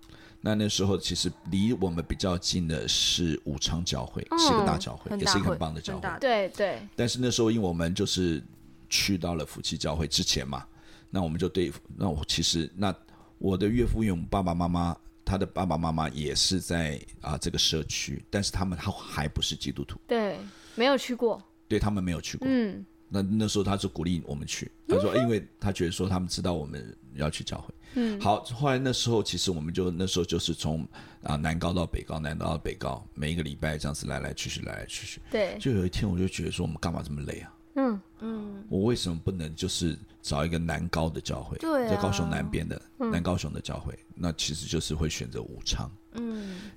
[0.41, 6.09] 那那时候其实离我们比较近的是武昌教会，嗯、是一个大教会，会也是一个很棒的教会。
[6.19, 6.79] 对对。
[6.95, 8.41] 但是那时候因为我们就是
[8.89, 10.65] 去到了福气教会之前嘛，
[11.09, 12.95] 那我们就对，那我其实那
[13.37, 19.99] 我的岳父岳母爸爸妈妈，他的爸爸妈妈也是在啊这个社区，但是他们他还不是基督徒。
[20.07, 20.39] 对，
[20.75, 21.41] 没有去过。
[21.67, 22.47] 对，他们没有去过。
[22.49, 22.85] 嗯。
[23.09, 27.73] 那那时候他是鼓励我们去，他说，因为他觉得说他们知道我们要去教会。
[27.95, 30.87] 嗯，好，后来那时候其实我们就那时候就是从
[31.23, 35.21] 啊南高到北高，南高到北高，每一个礼拜这样子来来去去，来来去去。
[35.31, 35.57] 对。
[35.59, 37.53] 就有一天我就觉得说我们干嘛这么累啊？
[37.77, 38.63] 嗯嗯。
[38.69, 41.57] 我为什么不能就是找一个南高的教会？
[41.57, 41.89] 对、啊。
[41.89, 45.91] 在高雄南边的、嗯、南高雄的教会，那其实就是会选择武昌。
[46.11, 46.28] 嗯。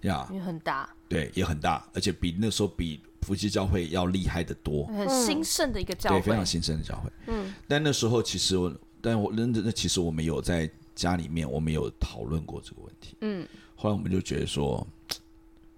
[0.02, 0.28] 呀。
[0.32, 0.88] 也很大。
[1.08, 4.84] 对，也很大，而且比那时候比伏羲教会要厉害的多。
[4.86, 6.20] 很兴盛的一个教会。
[6.20, 7.10] 对，非常兴盛的教会。
[7.26, 7.54] 嗯。
[7.68, 10.70] 但那时候其实我，但我认真的，其实我们有在。
[10.94, 14.86] 家里面我们有讨论过这个问题，嗯，后来我们就觉得说，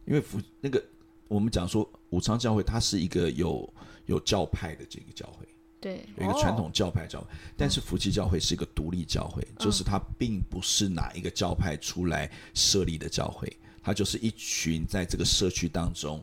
[0.06, 0.84] 因为福那个
[1.28, 3.72] 我们讲说武昌教会它是一个有
[4.06, 5.46] 有教派的这个教会，
[5.80, 16.20] 对，有一个传统教派教会，哦、但是福气教会是一个独立教会，嗯、就是它并不是哪一个教派出来设立的教会，它就是一群在这个社区当中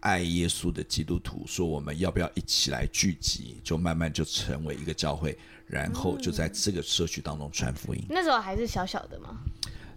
[0.00, 5.38] 爱耶稣的基督徒，说我们要不要一起来聚集，就慢慢就成为一个教会。
[5.66, 8.04] 然后就在这个社区当中传福音。
[8.06, 9.38] 那时候还是小小的吗？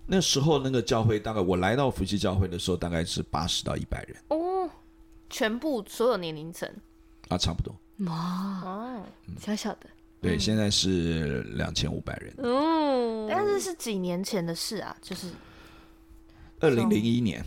[0.06, 4.16] 那时候那个教会大概我来到福气教会的时候，大概是八十到一百人。
[4.30, 4.70] 哦，
[5.30, 6.72] 全部所有年龄层
[7.28, 7.76] 啊，差不多。
[8.06, 9.04] 哇哦，
[9.42, 9.88] 小小的。
[10.22, 12.34] 对，现在是两千五百人。
[12.38, 15.28] 嗯，但是是几年前的事啊，就是
[16.60, 17.44] 二零零一年。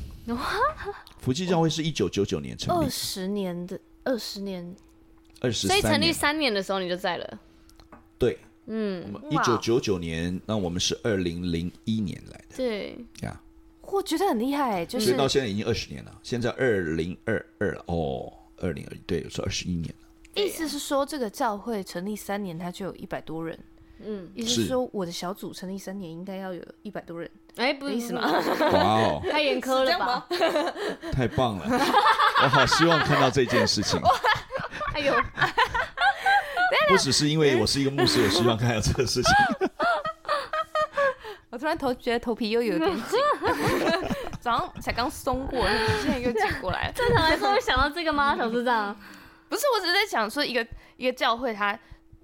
[1.18, 4.76] 福气教会是一九九九年成立，二十年的二十年，
[5.40, 7.40] 二十，所以成立三年的时候你就在了。
[8.16, 12.56] 对，嗯，一九九九年，那我们是二零零一年来的。
[12.56, 13.40] 对呀，
[13.82, 20.42] 我觉得很厉害，就是到现在已经二十年了，现在二零二二了哦，二零二一，对，是二十一年了。
[20.42, 23.58] 意思是说，这个教会成立三年，它就有一百多人。
[24.04, 27.30] 嗯，也就是说，我的小组成立三年，应该要有一百多人。
[27.56, 28.22] 哎，不是意思吗？
[28.22, 30.26] 哇哦， 太严苛了吧？
[31.12, 31.66] 太棒了，
[32.42, 34.00] 我好希望看到这件事情。
[34.94, 35.14] 哎呦，
[36.88, 39.32] 不只是因为我是一个牧师，我希望看到这个事情。
[41.50, 43.18] 我突然头觉得头皮又有点紧，
[44.40, 45.66] 早上才刚松过，
[46.00, 46.92] 现在又紧过来了。
[46.92, 48.96] 正常来说会想到这个吗，董事长？
[49.48, 50.64] 不是，我只是在想说，一个
[50.96, 51.76] 一个教会，它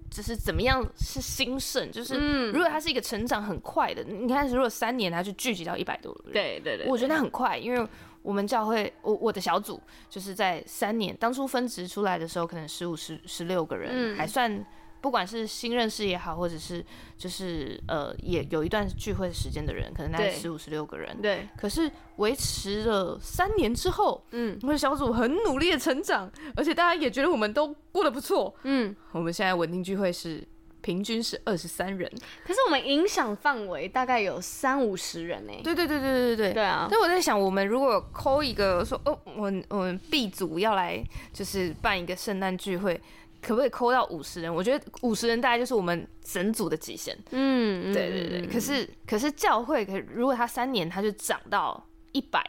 [0.09, 7.87] 只是怎么样是兴盛，就是如果他是一个成长很快的，嗯、你看，如果三年他就聚集到一百多人，对对对，我觉得那很快，因为
[8.21, 14.65] 我们教会，我我的小组就是在三年当初分职出来的时候，可能十五十十六个人，嗯、还算。
[15.01, 16.83] 不管是新认识也好，或者是
[17.17, 21.15] 就是呃，也有一段聚会时间的人，可能大概十五十六个人。
[21.21, 21.47] 对。
[21.57, 28.53] 可是维持了三年之后，嗯，我们小组很努力的成长，而且大家也觉得我们都过得不错。
[28.63, 30.45] 嗯，我们现在稳定聚会是
[30.81, 32.09] 平均是二十三人，
[32.45, 35.53] 可是我们影响范围大概有三五十人呢。
[35.63, 36.53] 对对对对对对对。
[36.53, 36.87] 对啊。
[36.89, 42.99] 所以我在想，我们如果抠一个说，哦，我我们 B 组要来就是办一个圣诞聚会。
[43.41, 44.53] 可不可以抠到五十人？
[44.53, 47.17] 我觉得五十人大概就是我们整组的极限。
[47.31, 48.47] 嗯，对对对。
[48.47, 51.81] 可是可是教会，可如果他三年他就涨到
[52.11, 52.43] 一百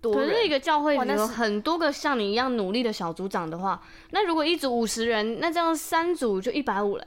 [0.00, 7.04] 多人，可是一个教会有很多个像你一样努力的小组长的话，那如果一组五十人，那这样三组就一百五了。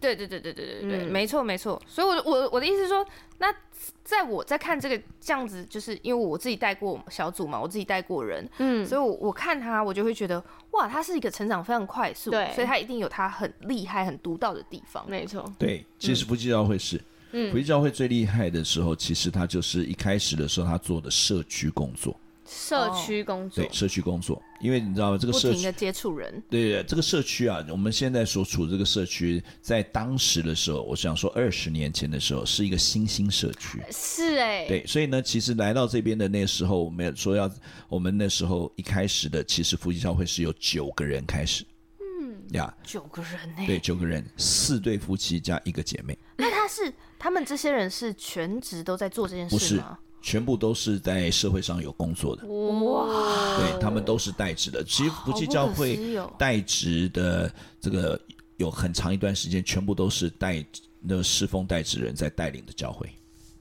[0.00, 1.80] 对对对对对对对，没错没错。
[1.86, 3.06] 所以我我我的意思是说，
[3.38, 3.54] 那。
[4.02, 10.42] 在我在看这个这样子，就是因为我自己带过小组嘛，我自己带过人，嗯，所以我我看他，我就会觉得
[10.72, 15.44] 哇，他是一个成长非常快速，对，所以他一定有他很厉害、很独到的地方，没错。
[15.58, 17.00] 对，其实福气教会是，
[17.32, 22.18] 嗯，福气教会最厉害的时候，其实他就是一开始的时候他做的社区工作。
[22.48, 25.18] 社区工作，对社区工作，因为你知道吗？
[25.18, 37.50] 这个社区不停的接触人，对，这个社区啊，我们现在所处的这个社区，在当时的时候，我想说二十年前的时候，是一个新兴社区，是哎、欸，对，所以呢，其实来到这边的那时候，我们说要，
[37.88, 41.64] 我们那时候一开始的，其实夫妻教会是有九个人开始，
[42.00, 42.34] 嗯。
[42.52, 49.98] 呀，九个人呢，对，九个人，四对夫妻加一个姐妹，那他是他们这些人是全职都在做这件事吗？
[50.20, 54.82] 全部都是在社会上有工作的哇，对，他们都是代职的。
[54.84, 57.50] 其实福气教会代职的
[57.80, 58.20] 这个
[58.56, 60.64] 有很长一段时间，全部都是代
[61.00, 63.08] 那侍奉代职人在带领的教会。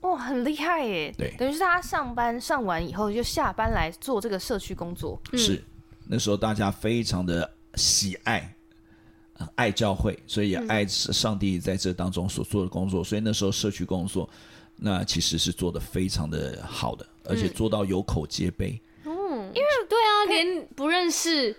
[0.02, 1.14] 哇，很厉害耶！
[1.18, 5.22] 对，等于是他上班上完以后就下班来做这个社区工作。
[5.34, 5.64] 是，
[6.08, 8.56] 那时候大家非常的喜爱，
[9.56, 13.04] 爱教会，所以也爱上帝在这当中所做的工作。
[13.04, 14.28] 所以那时候社区工作。
[14.78, 18.80] 那其实是做的非常的好的，而且做到有口皆碑。
[19.06, 19.12] 嗯，
[19.54, 21.56] 因为对啊，连不认识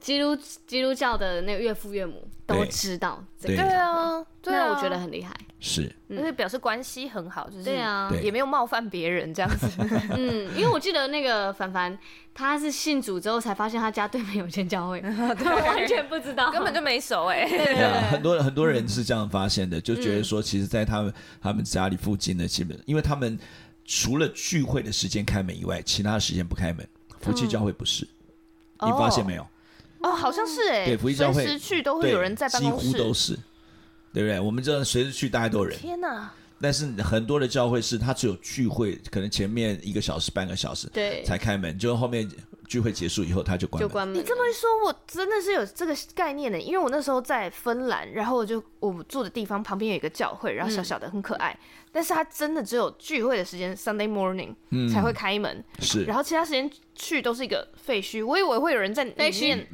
[0.00, 0.36] 基督
[0.66, 3.56] 基督教的那个岳父岳母都知道这个。
[3.56, 5.34] 对啊，对啊，我觉得很厉害。
[5.60, 9.66] 是，因为表示关系很好，就是对啊，也没有冒犯别人这样子。
[10.14, 11.96] 嗯，因为我记得那个凡凡，
[12.34, 17.48] 他是信主之后才发现他家对面有间教会， 他完全不知道，根本就没熟哎。
[17.48, 23.38] 对啊，很多很多人是这样发现的，就觉得说，其实，在他们他们家里附近的，基本因为他们
[23.86, 26.86] 除了聚会的时间开门以外，其他的时间不开门。
[27.20, 28.06] 夫妻教会不是，
[28.84, 29.42] 你发现没有？
[29.42, 29.46] 哦，
[30.12, 30.86] 好像是哎。
[30.86, 33.38] 对，福音教会随时去都会有人在办公室，几乎都是。
[34.12, 34.38] 对不对？
[34.38, 35.76] 我们这随时去，大家都有人。
[35.76, 36.30] 天哪！
[36.60, 42.30] 但是很多的教会是，他只有聚会，可能前面一个小时、半个小时，对，才开门，就后面
[42.68, 43.88] 聚会结束以后，他就关门。
[43.88, 44.16] 就关门。
[44.16, 51.58] 你这么一说，我真的是有这个概念的，因为我那时候在芬兰，然后我就我住的地方旁边有一个教会，然后小小的很可爱，嗯、
[51.92, 54.54] 但是他真的只有聚会的时间 Sunday morning
[54.92, 59.66] 才会开门，嗯、是，然后其他时间去都是一个废墟，我以为会有人在里面，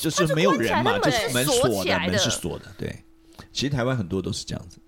[0.00, 3.04] 就是没有人嘛，就是门锁起来的，门是锁的，对。
[3.52, 4.78] 其实台湾很多都是这样子，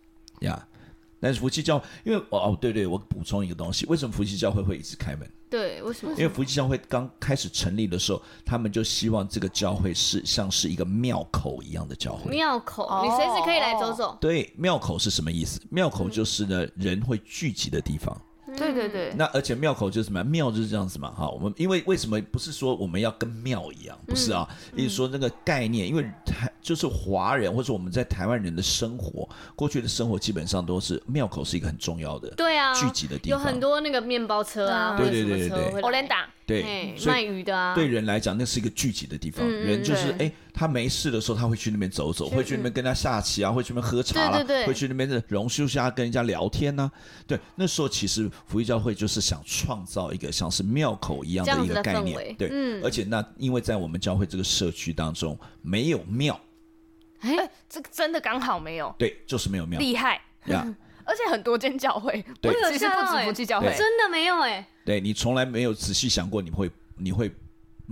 [0.40, 0.75] 呀、yeah.，
[1.20, 5.30] 但是福气教，因为哦哦对对，我补充一个东西，为什么福气教会会一直开门？
[5.48, 6.12] 对，为什么？
[6.12, 12.30] 因为福气教会刚开始成立的时候，他们就希望这个教会是像是一个庙口一样的教会。
[12.30, 14.18] 庙口，你随时可以来走走。
[14.20, 15.60] 对，庙口是什么意思？
[15.70, 18.20] 庙口就是呢、嗯、人会聚集的地方。
[18.56, 19.12] 对对对。
[19.16, 20.24] 那而且庙口就是什么？
[20.24, 21.28] 庙就是这样子嘛，哈。
[21.28, 23.96] 我们因为为什么不是说我们要跟庙一样？
[24.06, 36.28] 不是啊，意思、嗯、说那个概念，因为台就是华人或者我们在台湾人的生活，过去的生活基本上都是庙口是一个很重要的，对啊，聚集的地方，有很多那个面包车啊，对对对对对，欧联达。
[36.46, 39.44] 对，卖鱼的啊，对人来讲，那是一个聚集的地方。
[39.44, 46.92] 嗯、人就是哎，他没事的时候，他会去那边走走，会去那边跟他下棋啊，会去那边喝茶啦，对对对，会去那边的榕树下跟人家聊天呐、啊。
[47.26, 52.32] 对，那时候其实福音教会就是想创造一个像是庙口一样的一个概念。
[52.36, 56.40] 对，嗯、而且那因为在我们教会这个社区当中没有庙，
[57.22, 58.94] 哎，这个真的刚好没有。
[58.96, 60.64] 对，就是没有庙，厉害呀。
[61.06, 64.66] 而且很多间教会，对，其实不止夫妻教会，真的没有哎。
[64.84, 67.32] 对，你从来没有仔细想过，你会你会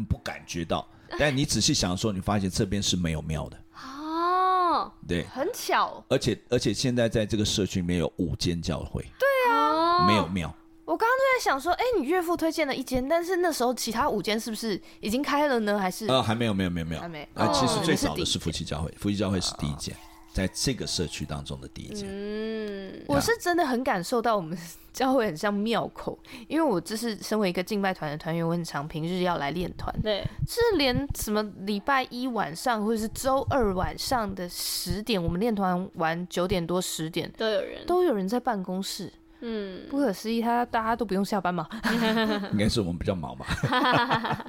[0.08, 0.86] 不感觉到，
[1.18, 3.56] 但你仔细想的时候，你发现这边是没有庙的。
[3.76, 6.04] 哦，对，很巧。
[6.08, 9.00] 而且而且现在在这个社区里面有五间教会。
[9.18, 10.52] 对啊，没有庙。
[10.84, 15.78] 我刚刚就在想说，哎，你岳父推荐了一间，但是那时候其他五间是不是已经开了呢？
[15.78, 16.06] 还是？
[16.08, 17.28] 呃，还没有，没有，没有，没有，还没。
[17.34, 19.96] 啊，其实最早的是夫妻教会，夫妻教会是第一间。
[20.34, 24.58] 在这个社区当中的第一间，嗯，我是真的很感受到我们
[24.92, 26.18] 教会很像庙口，
[26.48, 41.68] 因为我就是身为一个敬拜团的团员，我很常平日要来练团，对，是连什么礼拜一晚上或者是周二晚上的十点，我们练团完九点多十点都有人，都有人在办公室，嗯，不可思议，他大家都不用下班嘛？
[42.50, 43.46] 应该是我们比较忙吧，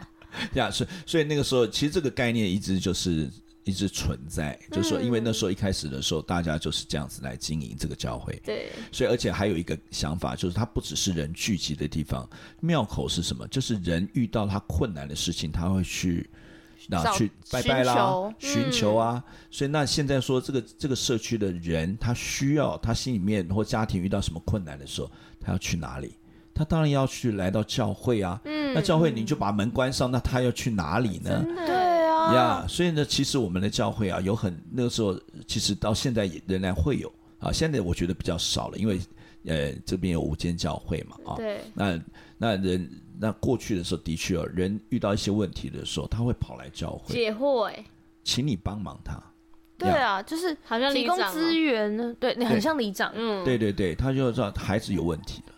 [0.55, 3.29] 呀，所以所以那个时候，其实这个概念一直就是。
[3.65, 8.39] 一直存在，就是说，因为那时候一开始的时候，大家就是这样子来经营这个教会。
[8.45, 12.29] 对，所以而且还有一个想法，就是它不只是人聚集的地方。
[12.61, 13.47] 庙口是什么？
[13.47, 16.29] 就是人遇到他困难的事情，他会去
[16.87, 19.23] 那去拜拜啦，寻求，求啊。
[19.25, 25.09] 嗯、所以那现在说这个这个社区的人，他需要他心里面或家庭遇到什么困难的时候，
[25.41, 26.15] 他要去哪里？
[26.53, 28.39] 他当然要去来到教会啊。
[28.45, 31.43] 嗯，那教会你就把门关上，那他要去哪里呢？
[31.65, 31.84] 对。
[32.33, 37.51] 呀，yeah, 所以呢，其实我们的教会啊，有很那个时候，其实到现在也仍然会有啊。
[37.51, 38.99] 现在我觉得比较少了，因为
[39.45, 41.35] 呃这边有五间教会嘛啊。
[41.35, 41.61] 对。
[41.73, 41.99] 那
[42.37, 47.85] 那人那过去的时候，的确啊，人遇到一些问题的时候，他会跑来教会解惑哎，
[48.23, 49.21] 请你帮忙他。
[49.77, 55.54] 对啊，就是好像提供资源呢，对你很像里长，嗯，对对对，他就知道孩子有问题了。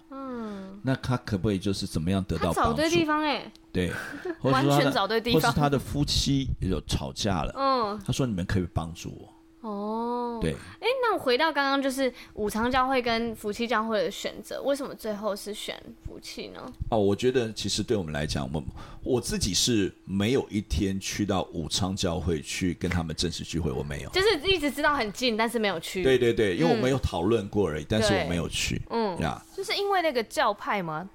[0.83, 2.71] 那他可不可以就是怎么样得到帮助？
[2.71, 3.91] 找对地方哎，对，
[4.41, 5.41] 完全找对地方。
[5.41, 9.33] 或是他的夫妻有吵架了，嗯，他说你们可以帮助我。
[9.67, 16.61] 哦，对，哎，那我回到刚刚就是武昌教会跟福气教会的选择，为什么最后是选福气呢？
[16.89, 18.63] 哦，我觉得其实对我们来讲，我
[19.03, 26.01] 我自己是没有一天去到武昌教会去跟他们正式聚会，我没有，就是一直知道很近，但是没有去。
[26.01, 28.81] 对对对，因为我们有讨论过而已，嗯、但是我没有去。
[28.89, 31.09] 嗯呀，就是因为那个教派吗？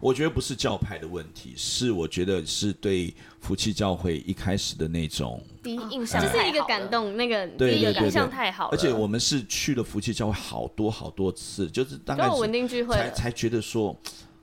[0.00, 8.70] 我觉得不是教派的问题，是我觉得是对福气教会一开始的那种第一印象，就是一个感动，那个第一印象太好了。
[8.72, 13.96] 而且我们是去了福气教会好多好多次，就是大概稳定聚会，才才觉得说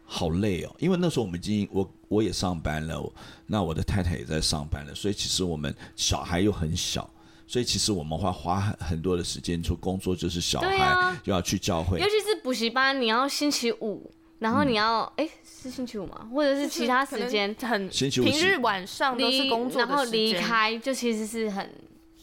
[0.06, 0.76] 好累哦。
[0.80, 3.12] 因为那时候我们已经我我也上班了，
[3.46, 7.10] 那我的太太也在上班了，所以其实我们小孩又很小，
[7.48, 14.12] 所以其实我们会花很很多的时间，就工作就是小孩又要去教会，尤其是补习班，你要星期五。
[14.44, 16.28] 然后你要哎、嗯，是星期五吗？
[16.34, 17.56] 或者是其他时间？
[17.62, 21.74] 很星期五平日晚上都是工作，然后离开就其实是很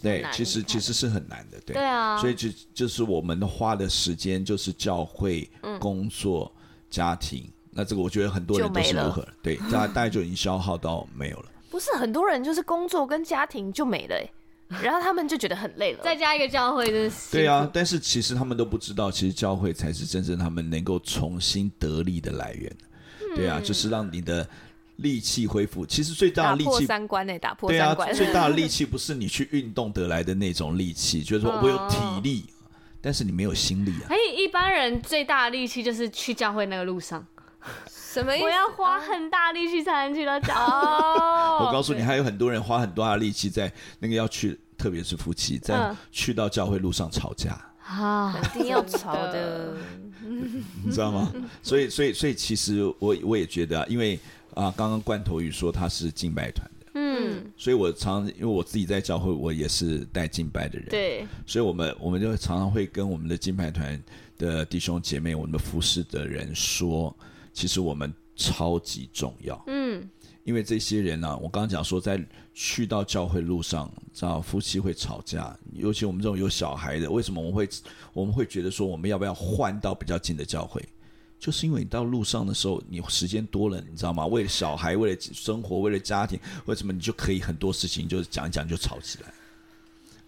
[0.02, 11.46] 对，其实其实是很难的，对，对啊，所以就就是我们花的时间就是教会、工作、嗯、家庭，那这个我觉得很多人都是如何，对，大大概就已经消耗到没有了。
[11.70, 14.30] 不是很多人就是工作跟家庭就没了哎。
[14.82, 17.32] 然后他们就觉得很累了，再加一个教会就是。
[17.32, 22.72] 对啊，但是其实他们都不知道，其实教会才是真正他们能够重新得力的来源。
[23.20, 24.48] 嗯、对啊，就是让你的
[24.96, 25.84] 力气恢复。
[25.84, 28.08] 其实最大的力气，破三观呢，打破三观。
[28.08, 34.06] 对啊， 最大的力气不是你去运动得来的那种力气，就是说我有体力，哦、但是你没有心力啊。
[34.08, 37.26] 哎，一般人最大的力气就是去教会那个路上。
[38.12, 38.44] 什么意思？
[38.44, 40.54] 我要花很大力气才能去到教
[41.64, 47.56] 我告诉你，还有很多人花很多大的力气在那个要去，特别是夫妻在去到教会路上吵架。
[47.86, 49.74] 啊，肯定要吵的，
[50.22, 51.32] 你知道吗？
[51.62, 54.18] 所以，所以，所以，其实我我也觉得啊，因为
[54.54, 64.00] 啊，刚刚罐头鱼说他是敬拜团的，嗯，所以我常因为我自己在教会，我也是带敬拜的人，对，所以我们我们就常常会跟我们的敬拜团
[64.38, 67.14] 的弟兄姐妹，我们的服侍的人说。
[67.52, 70.08] 其实我们超级重要，嗯，
[70.44, 72.18] 因为这些人呢、啊，我刚刚讲说，在
[72.54, 77.68] 去到教会路上，知道夫妻会吵架，尤其我们这种有小孩的，为什么我们会
[78.12, 80.82] 我们会觉得说，我们要不要换到比较近的教会？
[81.38, 84.26] 就是因为你到路上的时候，你时间多了，你知道吗？
[84.26, 89.32] 为了小孩，为了生活，为了家庭，为什么你就可以很多事情就是讲一讲就吵起来？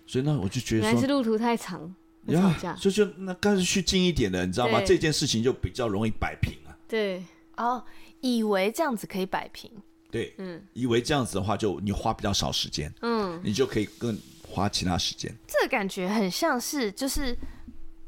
[0.06, 1.94] 所以呢，我就觉得说，还是路途太长，
[2.28, 4.80] 呀，就就那干脆去近一点的，你知道吗？
[4.86, 6.61] 这件事情就比较容易摆平啊。
[6.92, 7.24] 对，
[7.56, 7.82] 哦，
[8.20, 9.70] 以为这样子可以摆平，
[10.10, 14.14] 对，嗯，以为这样子的话，就你花比较少时间，嗯，你就可以更
[14.46, 15.34] 花其他时间。
[15.48, 17.34] 这个感觉很像是就是。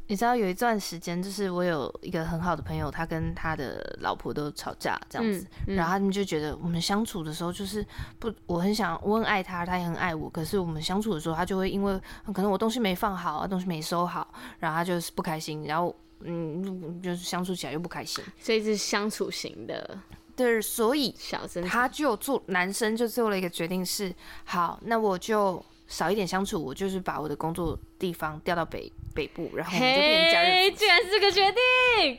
[0.07, 7.83] 你知道有一段时间，就是我有一个很好的朋友，他跟他的老婆都吵架这样子，嗯嗯、然后他们就觉得我们相处的时候就是
[8.19, 11.99] 不，我很想，我很爱他，他也很爱我，可是我们相处的时候，他就会因为
[12.35, 19.99] 可能我东西没放好，东西没收好，然后他就是不开心，然后嗯，就是相处起来又不开心，所以是相处型的，
[20.35, 24.15] 对，所以小声，他就做男生就做了一个决定是，
[24.45, 25.65] 好，那我就。
[25.87, 30.71] 少一点相处，我就是把我的工作地方调到北北部，然后我们就变成假日。
[30.73, 32.19] 居然是个决定！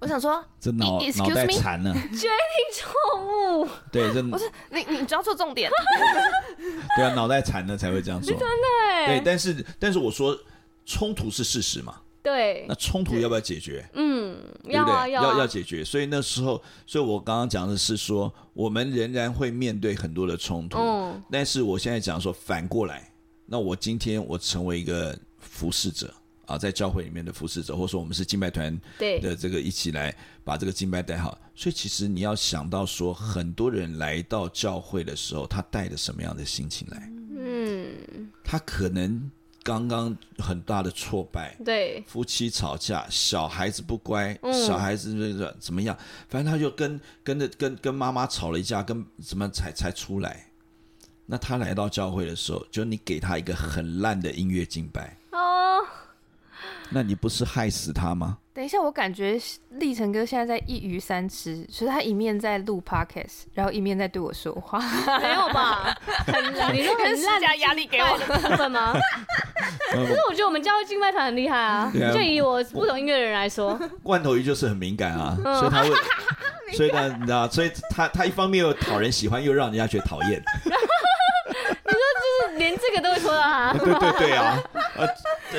[0.00, 2.30] 我想说，这脑脑袋残了， 决定
[2.74, 2.92] 错
[3.62, 3.68] 误。
[3.90, 5.70] 对，这不是你，你抓错重点。
[6.94, 8.30] 对啊，脑袋残了才会这样说。
[8.30, 9.06] 真的。
[9.06, 10.38] 对，但是但是我说
[10.84, 12.02] 冲突是事实嘛？
[12.26, 12.64] 对。
[12.68, 13.88] 那冲突要不要解决？
[13.94, 15.84] 嗯，要啊，要要解决。
[15.84, 20.76] 所以那时候，所以我刚刚讲的是说，我们仍然会面对很多的冲突。
[20.76, 21.22] 嗯。
[21.30, 23.08] 但是我现在讲说，反过来。
[23.46, 26.12] 那我今天我成为一个服侍者
[26.46, 30.12] 啊，在教会里面的服侍者，或者说我们是敬拜团的这个一起来
[30.42, 31.38] 把这个敬拜带好。
[31.54, 37.08] 所以其实你要想到说，很多人来到教会的时候，他带着什么样的心情来？
[37.38, 39.30] 嗯，他可能
[39.66, 45.98] 刚刚很大的挫败，对，夫妻吵架，小孩子不乖，小孩子那个怎么样？
[46.28, 50.46] 反正他就跟跟着跟跟妈妈吵了一架，跟怎么才才出来？
[51.26, 55.84] 那他来到教会的时候，就你给他一个很烂的音乐敬拜哦，
[56.90, 58.38] 那你不是害死他吗？
[58.56, 59.38] 等一下，我感觉
[59.72, 64.78] 立成哥现在在一鱼三吃，所以他一面在录 podcast，然后一面在对我说话，
[65.20, 65.94] 没有吧？
[66.26, 68.94] 很烂，你说很烂加压力给我的部分吗？
[69.92, 75.90] 可是我觉得我们教会敬拜团很厉害啊，就以我不懂音乐的人来说，罐头鱼就是很敏感啊， 所以他会，
[76.72, 80.42] 所以呢，你知道，所以他他一方面又讨人喜欢，又让人家觉得讨厌。
[82.56, 84.58] 连这个都会说到他，对对对啊，
[84.96, 85.06] 呃，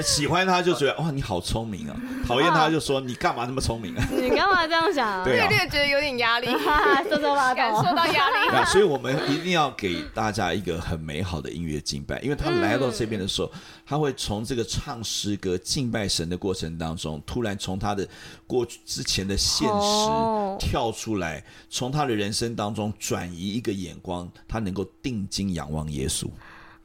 [0.01, 1.95] 喜欢他就觉得哇，你好聪明啊，
[2.25, 4.07] 讨厌他就说你干嘛那么聪明啊？
[4.11, 5.23] 你干嘛这样想？
[5.25, 8.49] 对啊，觉得有点压力，说说吧，感受到压力。
[8.49, 13.51] 啊，所以我们一定要给大家一个很美好的音乐敬拜，因为他来到这边的时候，
[13.85, 18.07] 他会从这个唱诗歌敬拜神的过程当中，突然从他的
[18.45, 20.09] 过去之前的现实
[20.59, 26.27] 跳出来，从他的人生当中转移一个眼光，他能够定睛仰望耶稣。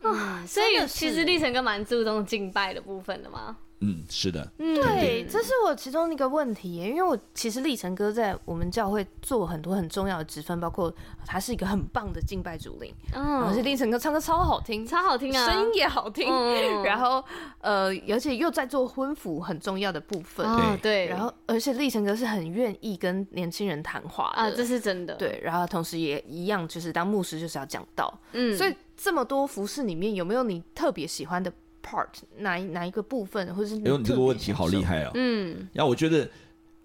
[0.03, 3.57] 啊，所以其实立成哥蛮注重敬拜的部分的吗？
[3.83, 10.93] 嗯，是的，嗯，对，这是我其中一个问题耶，因为我其实立成哥在我们教会做很多很重要的职分，包括
[11.27, 16.27] 他是一个很棒的敬拜主领，嗯，而且立成哥唱歌超好听，超好听啊，声音也好听，
[16.85, 17.23] 然后
[17.61, 20.47] 呃，而且又在做婚服很重要的部分，
[20.81, 31.53] 对，然后而且立成哥是很愿意跟年轻人谈话啊，这是真的，对，然后同时也一样，就是当牧师就是要讲道，嗯，所以这么多服饰里面有没有你特别喜欢的
[31.83, 35.11] ？part 哪一哪一个部分，或者是哎呦，你这个问题好厉害哦。
[35.15, 36.29] 嗯，然后我觉得，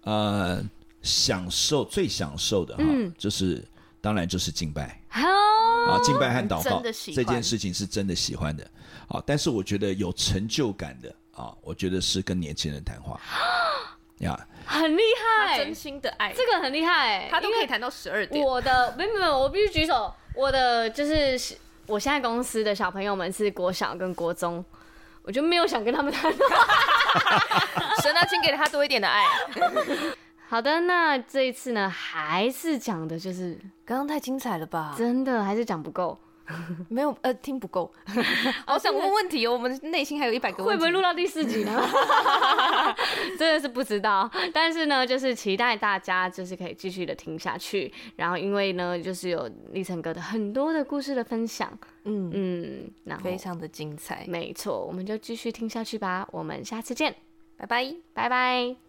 [0.02, 0.62] 呃，
[1.02, 2.84] 享受最享受的哈，
[3.16, 3.64] 就是
[4.00, 8.68] 当然就是敬拜啊，敬拜和祷告这件事情是真的喜欢的
[9.06, 9.22] 啊。
[9.24, 13.18] 但是我觉得有成就感的啊，我觉得是跟年轻人谈话
[14.18, 15.00] 呀，很厉
[15.46, 18.44] 害，真心的爱，这个很厉害，他都可以谈到十二点。
[18.44, 24.64] 我的没有没有，我必须举手，我的就是我现在公司的小朋友们是国小跟国中。
[25.28, 26.32] 我就没有想跟他们谈
[28.02, 29.26] 神啊，请给他多一点的爱。
[30.48, 34.94] 好的，那这一次呢，还是讲的就是刚刚太精彩了吧？
[34.96, 36.18] 真的还是讲不够。
[36.88, 37.92] 没有呃，听不够。
[38.66, 41.82] 好想问问题哦，我们内心还有一百个问题，会不会录到第四集呢？
[43.38, 44.30] 真的是不知道。
[44.52, 47.92] 但是呢，就是期待大家就是可以继续的听下去。
[48.16, 51.70] 然后因为呢，就是有立成哥的很多的故事的分享，
[52.04, 54.24] 嗯嗯，然后非常的精彩。
[54.28, 56.26] 没错，我们就继续听下去吧。
[56.32, 57.14] 我们下次见，
[57.56, 58.87] 拜拜，拜拜。